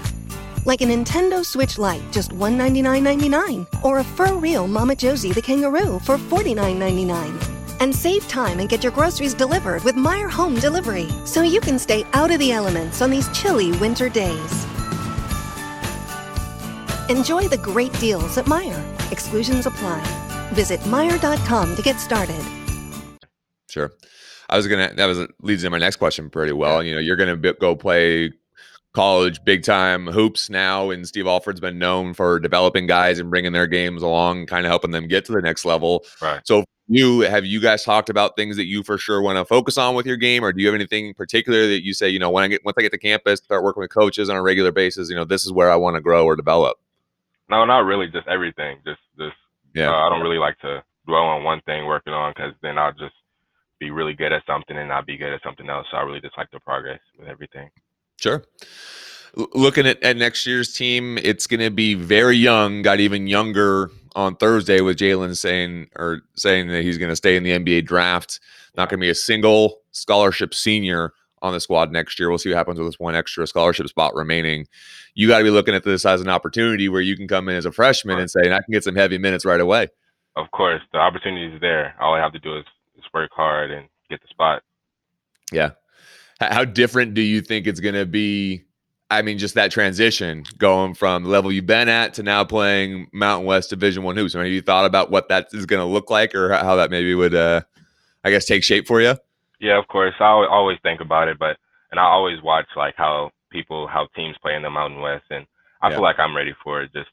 [0.68, 6.18] Like a Nintendo Switch Lite, just $199.99, or a FurReal Mama Josie the kangaroo for
[6.18, 7.57] $49.99.
[7.80, 11.78] And save time and get your groceries delivered with Meijer Home Delivery, so you can
[11.80, 14.66] stay out of the elements on these chilly winter days.
[17.10, 19.12] Enjoy the great deals at Meijer.
[19.12, 20.02] Exclusions apply.
[20.54, 22.44] Visit Meijer.com to get started.
[23.70, 23.92] Sure.
[24.50, 24.94] I was gonna.
[24.96, 26.82] That was leads into my next question pretty well.
[26.82, 28.32] You know, you're gonna be, go play
[28.94, 33.52] college big time hoops now, and Steve Alford's been known for developing guys and bringing
[33.52, 36.04] their games along, kind of helping them get to the next level.
[36.22, 36.42] Right.
[36.46, 39.78] So, you have you guys talked about things that you for sure want to focus
[39.78, 42.20] on with your game, or do you have anything in particular that you say, you
[42.20, 44.42] know, when I get once I get to campus, start working with coaches on a
[44.42, 46.78] regular basis, you know, this is where I want to grow or develop.
[47.50, 48.08] No, not really.
[48.08, 48.80] Just everything.
[48.86, 49.36] Just, just.
[49.74, 49.90] Yeah.
[49.90, 52.94] Uh, I don't really like to dwell on one thing working on because then I'll
[52.94, 53.16] just
[53.80, 55.88] be really good at something and not be good at something else.
[55.92, 57.70] So I really just like the progress with everything.
[58.20, 58.44] Sure.
[59.36, 62.82] Looking at, at next year's team, it's going to be very young.
[62.82, 67.38] Got even younger on Thursday with Jalen saying or saying that he's going to stay
[67.38, 68.40] in the NBA draft.
[68.76, 71.14] Not going to be a single scholarship senior
[71.44, 72.30] on the squad next year.
[72.30, 74.68] We'll see what happens with this one extra scholarship spot remaining.
[75.14, 77.56] You got to be looking at this as an opportunity where you can come in
[77.56, 79.88] as a freshman and say, I can get some heavy minutes right away.
[80.36, 81.96] Of course, the opportunity is there.
[82.02, 82.66] All I have to do is,
[82.98, 84.64] is work hard and get the spot.
[85.52, 85.72] Yeah.
[86.40, 88.64] How different do you think it's going to be?
[89.10, 93.08] I mean, just that transition going from the level you've been at to now playing
[93.14, 94.36] Mountain West Division One hoops.
[94.36, 96.76] I mean, have you thought about what that is going to look like, or how
[96.76, 97.62] that maybe would, uh,
[98.26, 99.16] I guess, take shape for you?
[99.60, 100.14] Yeah, of course.
[100.20, 101.58] I always think about it, but
[101.92, 105.46] and I always watch like how people, how teams play in the Mountain West, and
[105.82, 105.96] I Yeah.
[105.96, 106.92] feel like I'm ready for it.
[106.94, 107.10] Just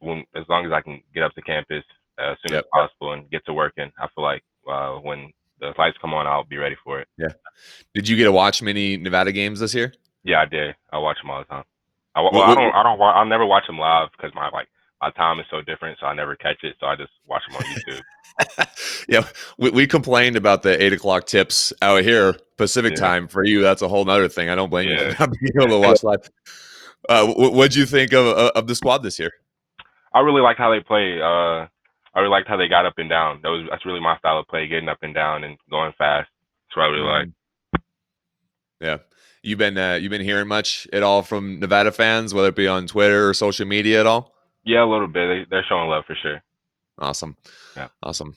[0.00, 1.84] when, as long as I can get up to campus
[2.18, 2.64] uh, as soon Yep.
[2.64, 6.26] as possible and get to working, I feel like uh, when the lights come on,
[6.26, 7.06] I'll be ready for it.
[7.18, 7.32] Yeah.
[7.94, 9.94] Did you get to watch many Nevada games this year?
[10.24, 10.74] Yeah, I did.
[10.92, 11.64] I watch them all the time.
[12.14, 12.74] I, What- well, I don't.
[12.74, 12.98] I don't.
[12.98, 14.68] wa- I'll never watch them live because my like
[15.00, 16.76] my time is so different, so I never catch it.
[16.80, 19.06] So I just watch them on YouTube.
[19.08, 19.22] yeah,
[19.58, 23.00] we, we complained about the eight o'clock tips out here Pacific Yeah.
[23.00, 23.28] time.
[23.28, 24.48] For you, that's a whole nother thing.
[24.50, 26.28] I don't blame you for not being able to watch live.
[27.08, 29.32] Uh, what what'd you think of of of the squad this year?
[30.12, 31.20] I really liked how they play.
[31.22, 31.66] Uh,
[32.12, 33.40] I really liked how they got up and down.
[33.42, 36.28] That was that's really my style of play, getting up and down and going fast.
[36.68, 37.28] That's what I really like.
[38.80, 38.96] Yeah.
[39.42, 42.68] You've been uh, you've been hearing much at all from Nevada fans, whether it be
[42.68, 44.34] on Twitter or social media at all?
[44.64, 45.26] Yeah, a little bit.
[45.26, 46.42] They, they're showing love for sure.
[46.98, 47.36] Awesome.
[47.76, 47.88] Yeah.
[48.02, 48.36] Awesome.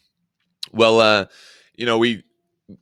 [0.71, 1.25] Well, uh,
[1.75, 2.23] you know, we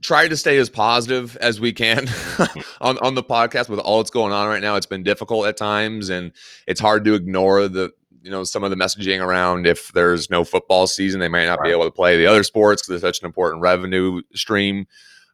[0.01, 2.07] try to stay as positive as we can
[2.81, 4.75] on, on the podcast with all that's going on right now.
[4.75, 6.31] It's been difficult at times and
[6.67, 7.91] it's hard to ignore the,
[8.21, 11.63] you know, some of the messaging around if there's no football season, they might not
[11.63, 14.85] be able to play the other sports because it's such an important revenue stream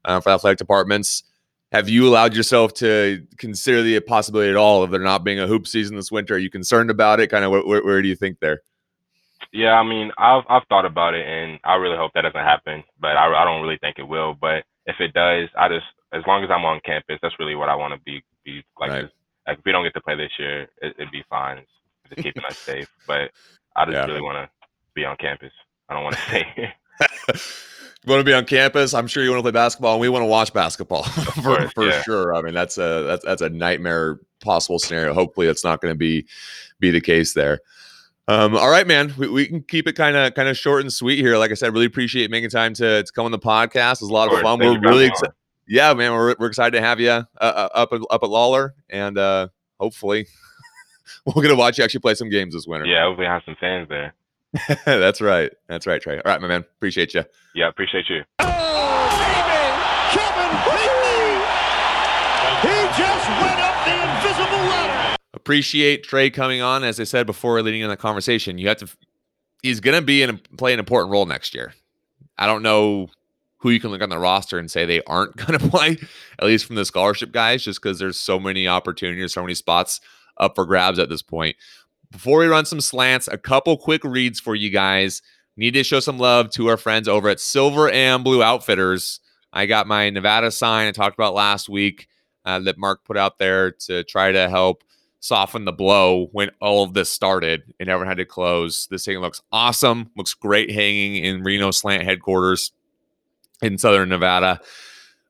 [0.05, 1.23] uh, for athletic departments.
[1.71, 5.47] Have you allowed yourself to consider the possibility at all of there not being a
[5.47, 6.35] hoop season this winter?
[6.35, 7.27] Are you concerned about it?
[7.29, 8.61] Kind of where, where, do you think there?
[9.51, 12.83] Yeah, I mean, I've I've thought about it, and I really hope that doesn't happen.
[12.99, 14.33] But I, I don't really think it will.
[14.33, 17.69] But if it does, I just as long as I'm on campus, that's really what
[17.69, 18.89] I want to be be like.
[18.91, 19.09] Right.
[19.45, 21.57] Like if we don't get to play this year, it, it'd be fine.
[21.59, 21.69] It's
[22.09, 22.89] just keeping us safe.
[23.05, 23.31] But
[23.75, 24.05] I just Yeah.
[24.05, 24.49] really want to
[24.93, 25.51] be on campus.
[25.89, 26.73] I don't want to stay here.
[28.05, 28.93] you want to be on campus.
[28.93, 31.71] I'm sure you want to play basketball, and we want to watch basketball for, course,
[31.73, 32.01] for yeah.
[32.03, 32.35] sure.
[32.35, 35.13] I mean, that's a that's that's a nightmare possible scenario.
[35.13, 36.25] Hopefully, that's not going to be
[36.79, 37.61] be the case there.
[38.29, 39.13] Um, all right, man.
[39.17, 41.37] We, we can keep it kind of kind of short and sweet here.
[41.37, 43.93] Like I said, really appreciate making time to, to come on the podcast.
[43.93, 44.59] It's a lot of fun.
[44.59, 45.33] We're really excited.
[45.67, 46.11] Yeah, man.
[46.13, 49.47] We're, we're excited to have you uh, uh, up at, up at Lawlor, and uh,
[49.79, 50.27] hopefully,
[51.25, 52.85] we're gonna watch you actually play some games this winter.
[52.85, 54.13] Yeah, hopefully I have some fans there.
[54.85, 55.51] that's right.
[55.67, 56.15] That's right, Tre.
[56.15, 56.61] All right, my man.
[56.77, 57.23] Appreciate you.
[57.53, 58.23] Yeah, appreciate you.
[58.39, 58.47] Oh,
[60.11, 61.27] Kevin Whitney!
[62.61, 65.15] He just went up the invisible ladder.
[65.33, 66.83] appreciate Tre coming on.
[66.83, 68.87] As I said before, leading in the conversation, you have to.
[69.63, 71.73] He's going to be in play an important role next year.
[72.37, 73.09] I don't know
[73.59, 75.97] who you can look on the roster and say they aren't going to play,
[76.39, 79.99] at least from the scholarship guys, just because there's so many opportunities, so many spots
[80.37, 81.55] up for grabs at this point.
[82.11, 85.21] Before we run some slants, a couple quick reads for you guys.
[85.57, 89.19] Need to show some love to our friends over at Silver and Blue Outfitters.
[89.51, 92.07] I got my Nevada sign I talked about last week
[92.45, 94.83] uh, that Mark put out there to try to help
[95.19, 98.87] soften the blow when all of this started and everyone had to close.
[98.89, 102.71] This thing looks awesome, looks great hanging in Reno Slant headquarters
[103.61, 104.61] in Southern Nevada.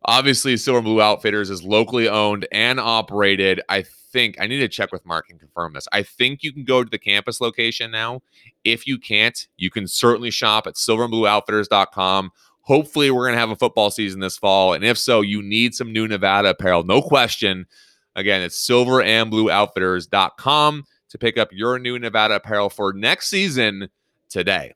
[0.06, 3.62] Obviously, Silver and Blue Outfitters is locally owned and operated.
[3.68, 3.84] I
[4.18, 5.88] think I need to check with Mark and confirm this.
[5.92, 8.24] I think you can go to the campus location now.
[8.64, 12.32] If you can't, you can certainly shop at silverandblueoutfitters.com.
[12.62, 14.74] Hopefully, we're going to have a football season this fall.
[14.74, 16.84] And if so, you need some new Nevada apparel.
[16.84, 17.68] No question.
[18.16, 23.88] Again, it's silverandblueoutfitters.com to pick up your new Nevada apparel for next season
[24.30, 24.74] today.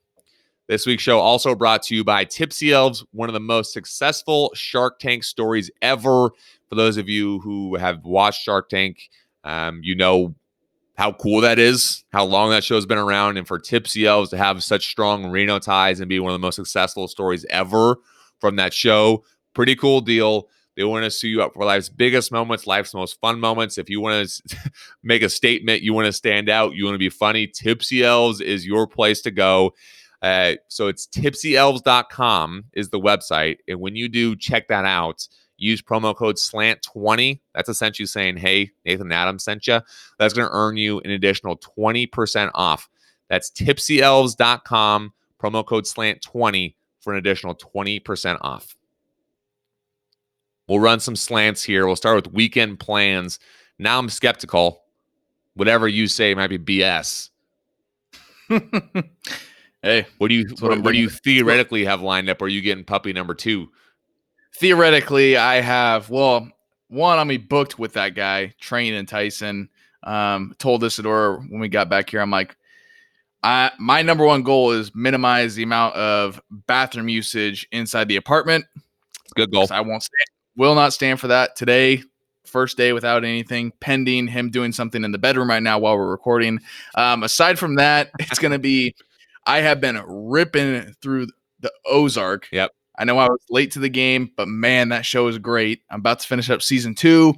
[0.68, 4.52] This week's show also brought to you by Tipsy Elves, one of the most successful
[4.54, 6.30] Shark Tank stories ever.
[6.70, 9.10] For those of you who have watched Shark Tank,
[9.44, 10.36] um, you know
[10.98, 14.38] how cool that is, how long that show's been around, and for Tipsy Elves to
[14.38, 17.98] have such strong Reno ties and be one of the most successful stories ever
[18.40, 19.24] from that show.
[19.54, 20.48] Pretty cool deal.
[20.76, 23.78] They want to sue you up for life's biggest moments, life's most fun moments.
[23.78, 24.58] If you want to
[25.04, 28.40] make a statement, you want to stand out, you want to be funny, Tipsy Elves
[28.40, 29.74] is your place to go.
[30.22, 33.58] Uh, so it's tipsyelves.com is the website.
[33.68, 35.28] And when you do check that out,
[35.62, 37.40] use promo code SLANT20.
[37.54, 39.80] That's essentially saying, hey, Nathan Adams sent you.
[40.18, 42.90] That's going to earn you an additional 20% off.
[43.30, 48.76] That's tipsyelves.com, promo code SLANT20 for an additional 20% off.
[50.68, 51.86] We'll run some slants here.
[51.86, 53.40] We'll start with weekend plans.
[53.78, 54.84] Now I'm skeptical.
[55.54, 57.30] Whatever you say might be BS.
[59.82, 62.42] hey, what do you what, what do you theoretically have lined up?
[62.42, 63.70] Are you getting puppy number two?
[64.56, 66.50] Theoretically, I have well,
[66.90, 69.70] one, I'm be booked with that guy, Train and Tyson.
[70.04, 72.58] Um, told Isadora when we got back here, I'm like,
[73.44, 78.66] I my number one goal is minimize the amount of bathroom usage inside the apartment.
[79.36, 79.68] Good goal.
[79.72, 82.04] I won't stand, will not stand for that today.
[82.46, 86.12] First day without anything, pending him doing something in the bedroom right now while we're
[86.12, 86.60] recording.
[86.96, 88.96] Um, aside from that, it's going to be.
[89.46, 91.28] I have been ripping through
[91.62, 92.48] the Ozark.
[92.52, 92.72] Yep.
[93.02, 95.82] I know I was late to the game, but man, that show is great.
[95.90, 97.34] I'm about to finish up season two.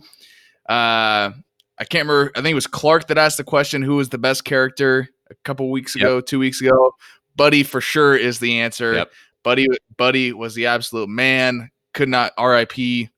[0.68, 1.32] Uh,
[1.80, 2.34] I can't remember.
[2.36, 5.36] I think it was Clark that asked the question, "Who was the best character?" A
[5.46, 6.26] couple weeks ago, yep.
[6.26, 6.94] two weeks ago.
[7.38, 8.94] Buddy for sure is the answer.
[8.94, 9.12] Yep.
[9.44, 11.72] Buddy, Buddy was the absolute man.
[11.94, 13.10] Could not RIP.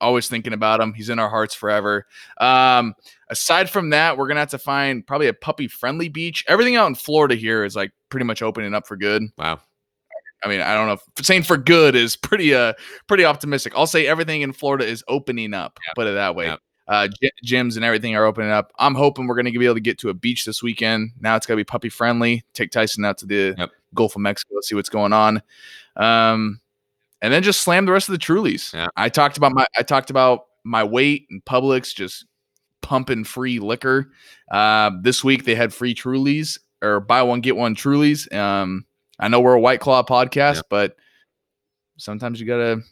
[0.00, 0.94] Always thinking about him.
[0.94, 2.06] He's in our hearts forever.
[2.38, 2.94] Um,
[3.28, 6.42] aside from that, we're gonna have to find probably a puppy friendly beach.
[6.48, 9.24] Everything out in Florida here is like pretty much opening up for good.
[9.36, 9.60] Wow.
[10.44, 12.74] I mean, I don't know if saying for good is pretty uh
[13.06, 13.72] pretty optimistic.
[13.76, 15.78] I'll say everything in Florida is opening up.
[15.88, 15.94] Yep.
[15.94, 16.46] Put it that way.
[16.46, 16.60] Yep.
[16.88, 17.08] Uh,
[17.44, 18.72] gyms and everything are opening up.
[18.78, 21.12] I'm hoping we're going to be able to get to a beach this weekend.
[21.20, 22.44] Now it's going to be puppy friendly.
[22.54, 23.70] Take Tyson out to the yep.
[23.94, 25.42] Gulf of Mexico, see what's going on.
[25.96, 26.60] Um,
[27.22, 28.74] and then just slam the rest of the Trulies.
[28.74, 28.88] Yeah.
[28.96, 32.26] I talked about my I talked about my weight and Publix just
[32.82, 34.10] pumping free liquor.
[34.50, 38.32] Uh, this week they had free Trulies or buy one get one Trulies.
[38.34, 38.84] Um,
[39.22, 40.62] I know we're a White Claw podcast, yeah.
[40.68, 40.96] but
[41.96, 42.82] sometimes you gotta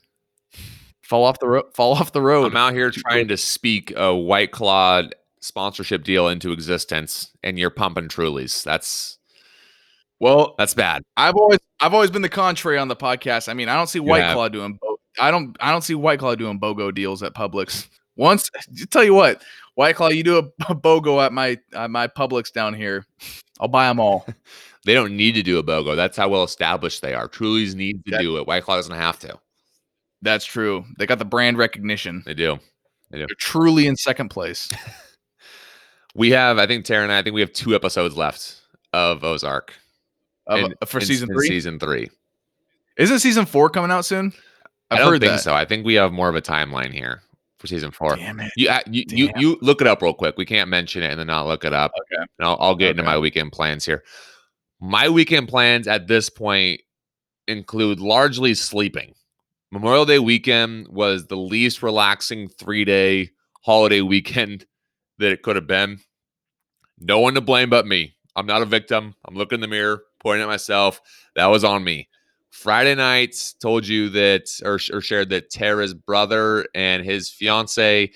[1.03, 1.75] fall off the road.
[1.75, 2.53] Fall off the road.
[2.53, 5.03] I'm out here trying to speak a White Claw
[5.41, 8.63] sponsorship deal into existence, and you're pumping Trulies.
[8.63, 9.19] That's
[10.21, 11.03] well, that's bad.
[11.17, 13.49] I've always I've always been the contrary on the podcast.
[13.49, 14.35] I mean, I don't see White yeah.
[14.35, 14.79] Claw doing.
[15.19, 17.89] I don't I don't see White Claw doing BOGO deals at Publix.
[18.15, 18.51] Once,
[18.91, 19.43] tell you what,
[19.75, 23.05] White Claw, you do a, a BOGO at my at my Publix down here,
[23.59, 24.27] I'll buy them all.
[24.85, 25.97] they don't need to do a BOGO.
[25.97, 27.29] That's how well established they are.
[27.29, 28.47] Truly's need to that, do it.
[28.47, 29.39] White Claw doesn't have to.
[30.23, 30.85] That's true.
[30.99, 32.23] They got the brand recognition.
[32.25, 32.59] They do.
[33.11, 33.27] They do.
[33.27, 34.69] They're truly in second place.
[36.15, 38.61] we have, I think Tara and I, I think we have two episodes left
[38.93, 39.75] of Ozark.
[40.47, 41.49] Of, in, for in, season three?
[41.49, 42.11] season three.
[42.97, 44.33] Isn't season four coming out soon?
[44.91, 45.41] I've I do not think that.
[45.41, 45.55] so.
[45.55, 47.23] I think we have more of a timeline here
[47.59, 48.17] for season four.
[48.17, 48.53] Damn it.
[48.57, 49.19] You, uh, you, Damn.
[49.19, 50.37] you, you look it up real quick.
[50.37, 51.93] We can't mention it and then not look it up.
[51.93, 52.23] Okay.
[52.39, 52.91] And I'll, I'll get okay.
[52.91, 54.03] into my weekend plans here.
[54.83, 56.81] My weekend plans at this point
[57.47, 59.15] include largely sleeping.
[59.71, 63.31] Memorial Day weekend was the least relaxing three day
[63.63, 64.65] holiday weekend
[65.19, 65.99] that it could have been.
[66.99, 68.15] No one to blame but me.
[68.37, 69.15] I'm not a victim.
[69.27, 71.01] I'm looking in the mirror, pointing at myself.
[71.37, 72.09] That was on me.
[72.49, 78.11] Friday night, told you that, or, or shared that Tara's brother and his fiance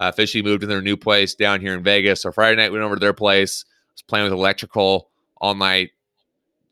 [0.00, 2.22] uh, officially moved in their new place down here in Vegas.
[2.22, 3.64] So Friday night, we went over to their place.
[3.94, 5.10] Was playing with electrical
[5.40, 5.90] all night.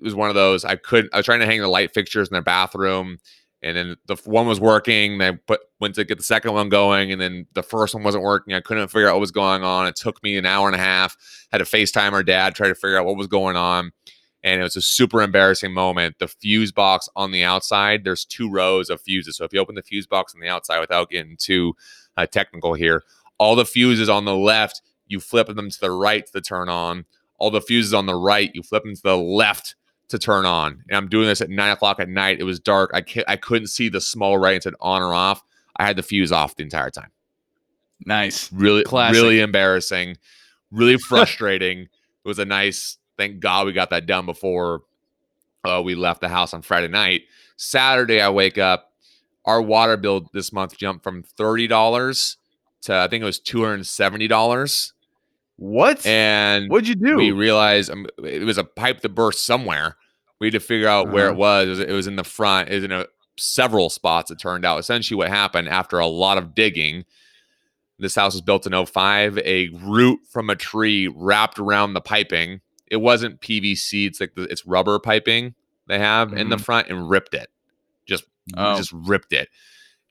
[0.01, 1.13] It was one of those I couldn't.
[1.13, 3.19] I was trying to hang the light fixtures in their bathroom,
[3.63, 5.21] and then the one was working.
[5.21, 8.25] I put went to get the second one going, and then the first one wasn't
[8.25, 8.55] working.
[8.55, 9.87] I couldn't figure out what was going on.
[9.87, 11.17] It took me an hour and a half.
[11.51, 13.93] Had to FaceTime our dad, try to figure out what was going on
[14.43, 16.17] and it was a super embarrassing moment.
[16.19, 19.37] The fuse box on the outside, there's two rows of fuses.
[19.37, 21.75] So if you open the fuse box on the outside without getting too
[22.17, 23.03] uh, technical here,
[23.39, 27.05] all the fuses on the left, you flip them to the right to turn on.
[27.39, 29.77] All the fuses on the right, you flip them to the left
[30.09, 30.83] to turn on.
[30.89, 32.41] And I'm doing this at nine o'clock at night.
[32.41, 32.91] It was dark.
[32.95, 35.43] I I couldn't see the small right and said on or off.
[35.77, 37.11] I had the fuse off the entire time.
[38.07, 38.53] Nice.
[38.53, 39.15] Really, Classic.
[39.21, 40.17] really embarrassing.
[40.71, 41.83] Really frustrating.
[41.83, 41.89] it
[42.25, 44.83] was a nice Thank God we got that done before
[45.65, 47.23] uh, we left the house on Friday night.
[47.57, 48.93] Saturday, I wake up.
[49.45, 52.37] Our water bill this month jumped from thirty dollars
[52.83, 54.93] to I think it was two hundred and seventy dollars.
[55.59, 56.07] What?
[56.07, 57.17] And what'd you do?
[57.17, 59.97] We realized um, it was a pipe that burst somewhere.
[60.41, 61.15] We had to figure out uh-huh.
[61.15, 61.67] where it was.
[61.67, 62.69] It was, it was in the front.
[62.69, 63.07] It was in a,
[63.37, 64.31] several spots.
[64.31, 64.79] It turned out.
[64.79, 67.05] Essentially, what happened after a lot of digging.
[68.01, 69.39] This house was built in 05.
[69.39, 74.07] A root from a tree wrapped around the piping it wasn't PVC.
[74.07, 75.55] It's like the, it's rubber piping
[75.87, 76.39] they have mm-hmm.
[76.39, 76.63] in the mm-hmm.
[76.63, 77.49] front and ripped it.
[78.07, 78.25] Just
[78.57, 78.77] oh.
[78.77, 79.49] just ripped it.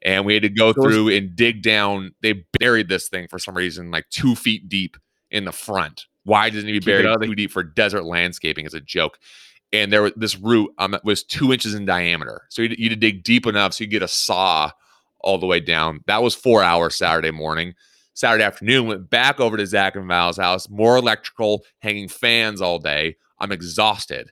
[0.03, 2.13] And we had to go through and dig down.
[2.21, 4.95] They buried this thing for some reason, like two feet deep
[5.31, 6.05] in the front.
[6.23, 8.65] Why doesn't be buried too deep for desert landscaping?
[8.65, 9.17] As a joke.
[9.73, 12.43] And there was this root um, was two inches in diameter.
[12.49, 14.71] So you had to dig deep enough so you get a saw
[15.19, 16.01] all the way down.
[16.07, 17.73] That was four hours Saturday morning.
[18.13, 22.79] Saturday afternoon, went back over to Zach and Val's house, more electrical, hanging fans all
[22.79, 23.15] day.
[23.39, 24.31] I'm exhausted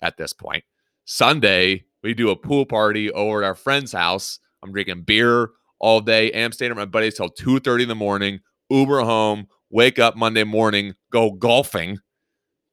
[0.00, 0.64] at this point.
[1.04, 4.38] Sunday, we do a pool party over at our friend's house.
[4.62, 6.32] I'm drinking beer all day.
[6.32, 8.40] I'm staying at my buddy's till 2:30 in the morning.
[8.70, 11.98] Uber home, wake up Monday morning, go golfing,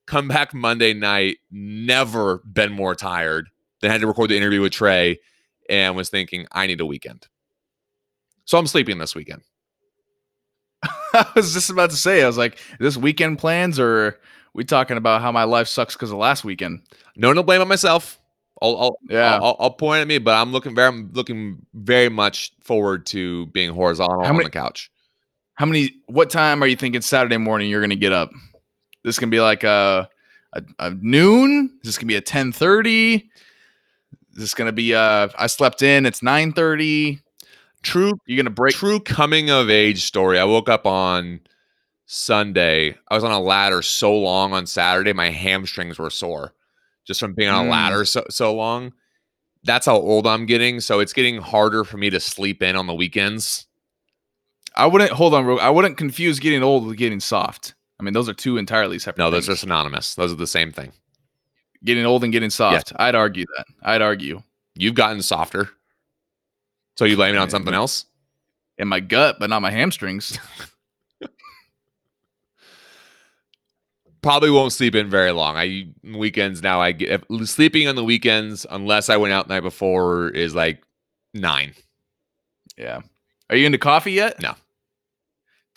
[0.07, 3.49] come back Monday night, never been more tired.
[3.81, 5.19] Then had to record the interview with Tre
[5.69, 7.27] and was thinking, I need a weekend.
[8.45, 9.43] So I'm sleeping this weekend.
[10.83, 14.19] I was just about to say, I was like, this weekend plans or
[14.53, 16.81] we talking about how my life sucks because of last weekend?
[17.15, 18.19] No, no blame on myself.
[18.61, 22.09] I'll, I'll yeah, I'll, I'll, point at me, but I'm looking very, I'm looking very
[22.09, 24.89] much forward to being horizontal on the couch.
[25.57, 25.89] How many?
[26.05, 28.29] What time are you thinking Saturday morning you're going to get up?
[29.03, 30.07] This can be like a,
[30.53, 31.77] a, a noon.
[31.81, 33.15] Is this gonna be a ten thirty?
[33.15, 35.29] Is this gonna be uh?
[35.37, 36.05] I slept in.
[36.05, 37.21] It's nine thirty.
[37.83, 38.13] True.
[38.25, 38.75] You're gonna break.
[38.75, 40.39] True coming of age story.
[40.39, 41.39] I woke up on
[42.05, 42.95] Sunday.
[43.09, 46.53] I was on a ladder so long on Saturday, my hamstrings were sore
[47.05, 47.71] just from being on a mm.
[47.71, 48.93] ladder so so long.
[49.63, 50.79] That's how old I'm getting.
[50.81, 53.66] So it's getting harder for me to sleep in on the weekends.
[54.77, 55.59] I wouldn't hold on.
[55.59, 57.73] I wouldn't confuse getting old with getting soft.
[57.99, 59.23] I mean, those are two entirely separate.
[59.23, 59.57] No, those things.
[59.57, 60.13] are synonymous.
[60.15, 60.91] Those are the same thing.
[61.83, 62.93] Getting old and getting soft.
[62.95, 63.65] I'd argue that.
[63.81, 64.43] I'd argue.
[64.75, 65.69] You've gotten softer.
[66.95, 68.05] So you blame it on something else?
[68.77, 70.37] In my gut, but not my hamstrings.
[74.21, 75.55] Probably won't sleep in very long.
[75.55, 76.81] I weekends now.
[76.81, 80.83] I get sleeping on the weekends unless I went out the night before is like
[81.33, 81.73] nine.
[82.77, 83.01] Yeah.
[83.49, 84.41] Are you into coffee yet?
[84.41, 84.55] No.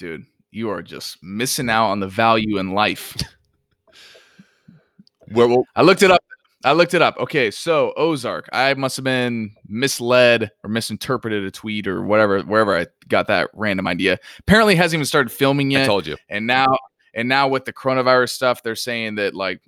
[0.01, 3.15] Dude, you are just missing out on the value in life.
[5.33, 6.23] Where will I looked it up
[6.65, 7.17] I looked it up.
[7.19, 8.49] Okay, so Ozark.
[8.51, 13.51] I must have been misled or misinterpreted a tweet or whatever, wherever I got that
[13.55, 14.19] random idea.
[14.39, 15.83] Apparently, hasn't even started filming yet.
[15.83, 16.17] I told you.
[16.31, 16.67] And now,
[17.15, 19.61] and now with the coronavirus stuff, they're saying that like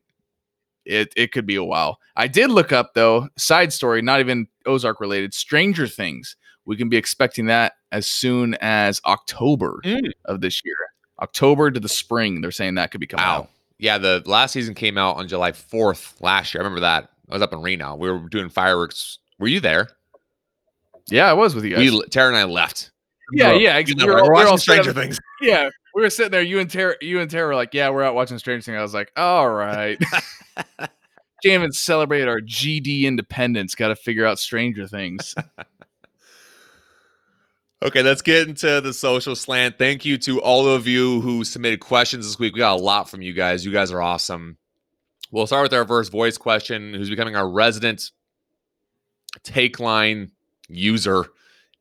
[0.87, 1.99] it it could be a while.
[2.17, 3.29] I did look up though.
[3.37, 5.35] Side story, not even Ozark related.
[5.35, 6.37] Stranger Things.
[6.65, 10.11] We can be expecting that as soon as October mm.
[10.25, 10.75] of this year.
[11.21, 12.41] October to the spring.
[12.41, 13.43] They're saying that could be coming wow.
[13.43, 13.51] out.
[13.79, 16.63] Yeah, the last season came out on July 4th last year.
[16.63, 17.11] I remember that.
[17.31, 17.95] I was up in Reno.
[17.95, 19.19] We were doing fireworks.
[19.39, 19.89] Were you there?
[21.09, 21.91] Yeah, I was with you guys.
[21.91, 22.91] We, Tara and I left.
[23.33, 23.77] Yeah, yeah.
[23.79, 24.07] Exactly.
[24.07, 25.19] We were, we're, watching Stranger Things.
[25.41, 26.43] Yeah, we were sitting there.
[26.43, 28.83] You and Tara, you and Tara were like, "Yeah, we're out watching Stranger Things." I
[28.83, 29.99] was like, "All right."
[30.79, 30.91] Can't
[31.45, 33.75] even celebrate our GD independence.
[33.75, 35.35] Got to figure out Stranger Things.
[37.83, 39.77] Okay, let's get into the social slant.
[39.77, 42.55] Thank you to all of you who submitted questions this week.
[42.55, 43.67] We got a lot from you guys.
[43.67, 44.57] You guys are awesome.
[45.33, 48.13] We'll start with our first voice question, who's becoming our resident
[49.43, 50.31] take line
[50.69, 51.25] user,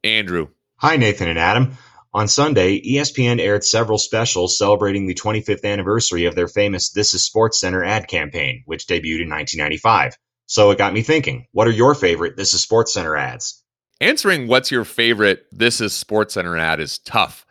[0.04, 0.48] Andrew.
[0.78, 1.78] Hi, Nathan and Adam.
[2.16, 7.30] On Sunday, ESPN aired several specials celebrating the 25th anniversary of their famous This Is
[7.30, 10.18] SportsCenter ad campaign, which debuted in 1995.
[10.48, 13.61] So it got me thinking, what are your favorite This Is SportsCenter ads?
[14.02, 17.46] Answering what's your favorite this is SportsCenter ad is tough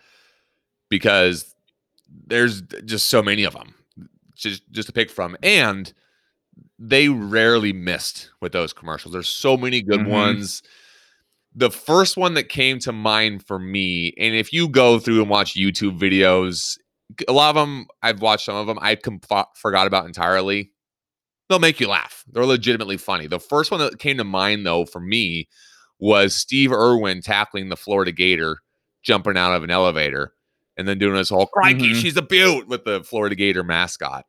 [0.90, 1.54] because
[2.26, 3.74] there's just so many of them
[4.34, 5.36] just just to pick from.
[5.42, 5.92] And
[6.78, 9.12] they rarely missed with those commercials.
[9.12, 10.08] There's so many good Mhm.
[10.08, 10.62] ones.
[11.54, 15.30] The first one that came to mind for me and if you go through and
[15.30, 16.78] watch youtube videos
[17.28, 19.20] a lot of them i've watched some of them i com-
[19.56, 20.72] forgot about entirely.
[21.48, 22.24] They'll make you laugh.
[22.30, 23.26] They're legitimately funny.
[23.26, 25.48] The first one that came to mind though for me
[26.00, 28.58] was steve irwin tackling the florida gator
[29.02, 30.32] jumping out of an elevator
[30.76, 32.00] and then doing this whole crikey, Mhm.
[32.00, 34.24] she's a beaut with the Florida Gator mascot.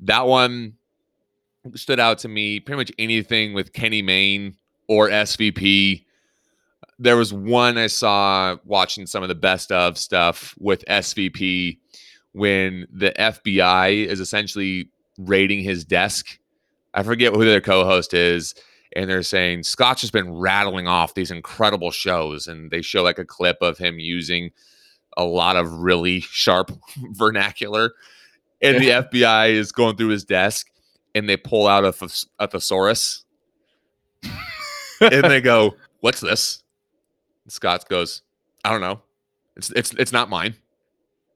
[0.00, 0.74] That one
[1.74, 2.58] stood out to me.
[2.58, 4.56] Pretty much anything with Kenny Mayne
[4.88, 6.04] or SVP.
[6.98, 11.78] There was one I saw watching some of the best of stuff with SVP
[12.32, 14.88] when the FBI is essentially
[15.18, 16.38] raiding his desk.
[16.94, 18.54] I forget who their co-host is,
[18.98, 23.20] and they're saying Scott's just been rattling off these incredible shows, and they show like
[23.20, 24.50] a clip of him using
[25.16, 26.72] a lot of really sharp
[27.12, 27.92] vernacular.
[28.60, 30.66] And the FBI is going through his desk
[31.14, 32.08] and they pull out a,
[32.40, 33.24] a thesaurus
[35.00, 36.64] and they go, What's this?
[37.44, 38.22] And Scott goes,
[38.64, 39.00] I don't know.
[39.56, 40.56] It's it's it's not mine.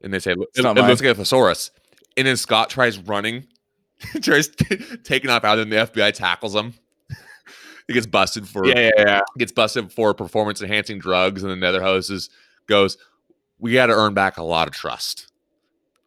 [0.03, 1.71] And they say, it, it looks like a thesaurus.
[2.17, 3.47] And then Scott tries running,
[4.21, 4.49] tries
[5.05, 6.75] taking off out, and the FBI tackles him.
[7.93, 9.21] He gets busted for Yeah, yeah, yeah.
[9.39, 12.31] gets busted for performance enhancing drugs, and then the other host is,
[12.67, 12.97] goes,
[13.59, 15.31] "We got to earn back a lot of trust.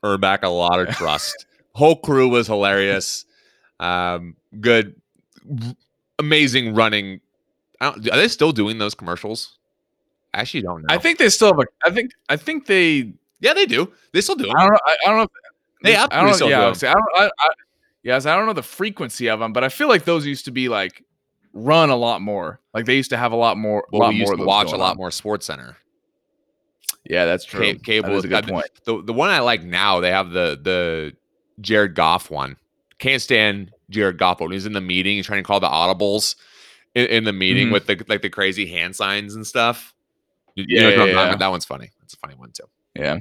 [0.03, 3.25] Earn back a lot of trust." Whole crew was hilarious.
[3.79, 4.95] Um, good,
[5.49, 5.73] r-
[6.19, 7.19] amazing running.
[7.81, 9.57] I don't, are they still doing those commercials?
[10.33, 10.87] I actually don't know.
[10.89, 11.65] I think they still have a.
[11.87, 12.11] I think.
[12.29, 13.13] I think they.
[13.41, 13.91] yeah, they do.
[14.13, 14.49] They still do.
[14.49, 14.55] 'em.
[14.55, 14.79] I don't know.
[14.85, 15.23] I, I don't know.
[15.23, 15.29] If,
[15.83, 16.33] They I absolutely don't know.
[16.35, 16.67] still do Yeah.
[16.67, 16.75] 'em.
[16.75, 17.05] see, I don't.
[17.17, 17.49] I, I,
[18.03, 20.51] yes, I don't know the frequency of them, but I feel like those used to
[20.51, 21.03] be like
[21.55, 22.59] run a lot more.
[22.73, 23.87] Like they used to have a lot more.
[23.91, 24.97] Well, lot we used more to watch a lot on.
[24.97, 25.75] more SportsCenter.
[27.03, 27.61] Yeah, that's true.
[27.73, 28.65] Ca- cable That is a good I've- point.
[28.85, 31.13] The the one I like now, they have the the
[31.61, 32.57] Jared Goff one.
[32.99, 36.35] Can't stand Jared Goff when he's in the meeting, he's trying to call the audibles
[36.95, 37.73] in, in the meeting Mhm.
[37.73, 39.93] with the like the crazy hand signs and stuff.
[40.55, 41.35] You- you Yeah, know yeah, yeah.
[41.35, 41.91] that one's funny.
[41.99, 42.63] That's a funny one too.
[42.95, 43.19] Yeah.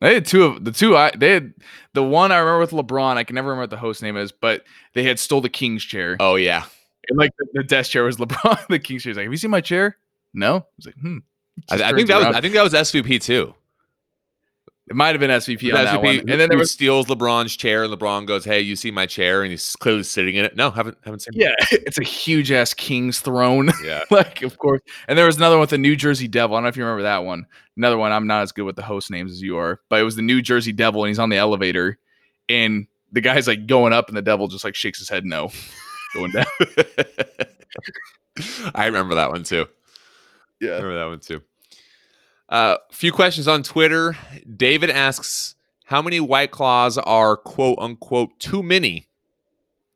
[0.00, 0.96] They had two of the two.
[0.96, 1.52] I they had
[1.92, 3.16] the one I remember with LeBron.
[3.16, 4.64] I can never remember what the host name is, but
[4.94, 6.16] they had stole the king's chair.
[6.20, 6.64] Oh yeah,
[7.10, 8.66] And like the, the desk chair was LeBron.
[8.68, 9.10] The king's chair.
[9.10, 9.98] He's like, "Have you seen my chair?"
[10.32, 10.56] No.
[10.56, 11.18] I was like, "Hmm."
[11.70, 12.36] I, I think that was.
[12.36, 13.54] I think that was SVP too.
[14.88, 16.20] it might have been SVP on that one.
[16.20, 19.42] And then there was steals LeBron's chair, and LeBron goes, "Hey, you see my chair?"
[19.42, 20.56] And he's clearly sitting in it.
[20.56, 21.32] No, haven't haven't seen.
[21.34, 23.70] yeah, it's a huge ass king's throne.
[23.84, 24.02] yeah.
[24.10, 24.80] like, of course.
[25.08, 26.56] And there was another one with the New Jersey Devil.
[26.56, 27.46] I don't know if you remember that one.
[27.76, 28.12] Another one.
[28.12, 30.22] I'm not as good with the host names as you are, but it was the
[30.22, 31.98] New Jersey Devil, and he's on the elevator,
[32.48, 35.50] and the guy's like going up, and the devil just like shakes his head no,
[36.14, 36.44] going down.
[38.74, 39.66] I remember that one too.
[40.60, 40.72] Yeah.
[40.72, 41.42] I remember that one too.
[42.48, 44.16] A uh, few questions on Twitter.
[44.56, 45.54] David asks,
[45.84, 49.06] "How many White Claws are quote unquote too many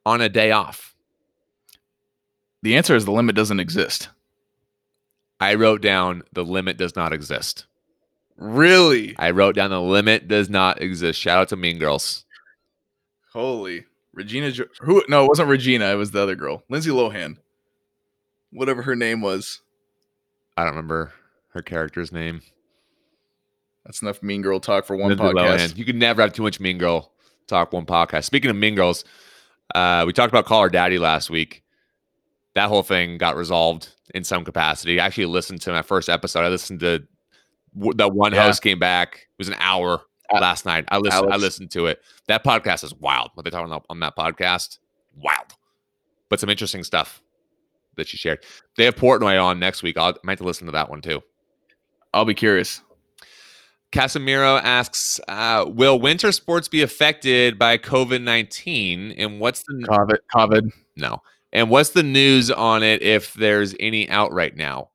[0.07, 0.95] on a day off?"
[2.63, 4.09] The answer is the limit doesn't exist.
[5.41, 7.67] I wrote down the limit does not exist.
[8.37, 9.15] Really?
[9.19, 11.21] I wrote down the limit does not exist.
[11.21, 12.25] Shout out to Mean Girls.
[13.33, 13.85] Holy
[14.15, 14.51] Regina?
[14.53, 15.03] Jo- Who?
[15.09, 15.87] No, it wasn't Regina.
[15.93, 17.37] It was the other girl, Lindsay Lohan.
[18.51, 19.61] Whatever her name was.
[20.57, 21.13] I don't remember
[21.53, 22.41] her character's name.
[23.85, 25.59] That's enough Mean Girl talk for one Lindsay podcast.
[25.73, 25.77] Lohan.
[25.77, 27.13] You could never have too much Mean Girl
[27.49, 28.25] talk one podcast.
[28.25, 29.05] Speaking of Mean Girls,
[29.75, 31.63] uh, we talked about Call Her Daddy last week.
[32.55, 35.01] That whole thing got resolved in some capacity.
[35.01, 36.45] I actually listened to my first episode.
[36.45, 37.05] I listened to
[37.97, 38.45] that one Yeah.
[38.45, 39.15] host came back.
[39.17, 40.01] It was an hour
[40.33, 40.85] last night.
[40.89, 41.33] I listened.
[41.33, 42.03] I listened to it.
[42.29, 43.31] That podcast is wild.
[43.35, 44.79] What they talking about on that podcast?
[45.17, 45.55] Wild,
[46.29, 47.23] but some interesting stuff
[47.97, 48.45] that she shared.
[48.77, 49.97] They have Portnoy on next week.
[49.97, 51.23] I'll, I might have to listen to that one too.
[52.13, 52.81] I'll be curious.
[53.93, 59.13] Casimiro asks, uh, "Will winter sports be affected by COVID nineteen?
[59.13, 60.19] And what's the COVID.
[60.35, 60.73] COVID.
[60.97, 61.23] no?
[61.53, 64.91] And what's the news on it if there's any out right now?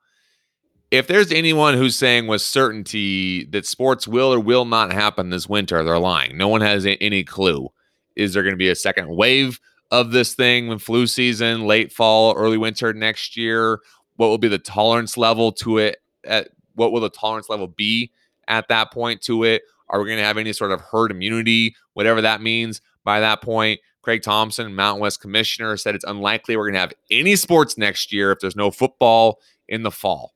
[0.92, 5.48] If there's anyone who's saying with certainty that sports will or will not happen this
[5.48, 6.36] winter, they're lying.
[6.36, 7.70] No one has any clue.
[8.16, 9.60] Is there going to be a second wave
[9.92, 13.82] of this thing when flu season, late fall, early winter next year?
[14.16, 15.98] What will be the tolerance level to it?
[16.24, 18.12] At what will the tolerance level be
[18.48, 19.62] at that point to it?
[19.90, 23.42] Are we going to have any sort of herd immunity, whatever that means by that
[23.44, 23.80] point?
[24.02, 28.12] Craig Thompson, Mountain West commissioner, said it's unlikely we're going to have any sports next
[28.12, 30.34] year if there's no football in the fall.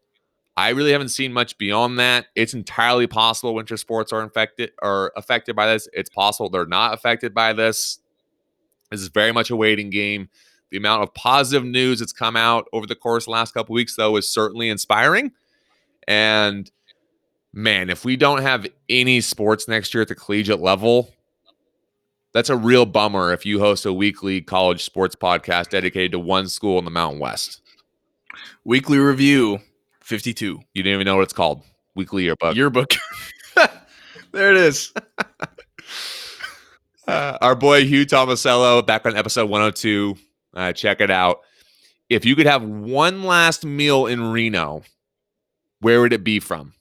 [0.56, 2.28] I really haven't seen much beyond that.
[2.36, 5.88] It's entirely possible winter sports are infected or affected by this.
[5.94, 8.00] It's possible they're not affected by this.
[8.92, 10.30] This is very much a waiting game.
[10.70, 13.96] The amount of positive news that's come out over the course the last couple weeks,
[13.96, 15.32] though, is certainly inspiring.
[16.08, 16.70] And
[17.52, 21.14] man, if we don't have any sports next year at the collegiate level,
[22.32, 26.48] that's a real bummer if you host a weekly college sports podcast dedicated to one
[26.48, 27.62] school in the Mountain West.
[28.64, 29.60] Weekly review
[30.04, 30.60] 52.
[30.74, 31.64] You didn't even know what it's called.
[31.96, 32.56] Weekly yearbook.
[32.56, 32.94] Yearbook.
[34.32, 34.94] there it is.
[37.06, 40.16] Uh, our boy Hugh Tomasello back on episode 102.
[40.54, 41.42] Uh, check it out.
[42.10, 44.84] If you could have one last meal in Reno,
[45.82, 46.74] where would it be from?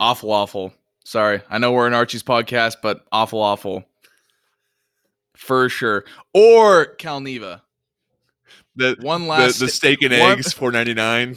[0.00, 0.72] Awful, awful.
[1.04, 1.42] Sorry.
[1.48, 3.84] I know we're an Archie's podcast, but awful, awful.
[5.36, 6.04] For sure.
[6.34, 7.62] Or Calneva.
[8.78, 11.36] The One last the, the steak and one- eggs, four ninety nine.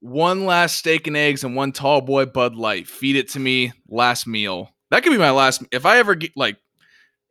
[0.00, 2.86] one last steak and eggs and one tall boy Bud Light.
[2.86, 3.72] Feed it to me.
[3.88, 4.72] Last meal.
[4.90, 5.62] That could be my last.
[5.72, 6.56] If I ever get like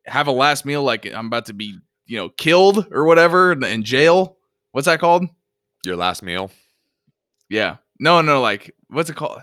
[0.06, 3.64] have a last meal, like I'm about to be, you know, killed or whatever in-
[3.64, 4.38] in jail.
[4.72, 5.26] What's that called?
[5.86, 6.52] Your last meal.
[7.50, 7.78] Yeah.
[8.00, 9.42] No, no, like what's it called?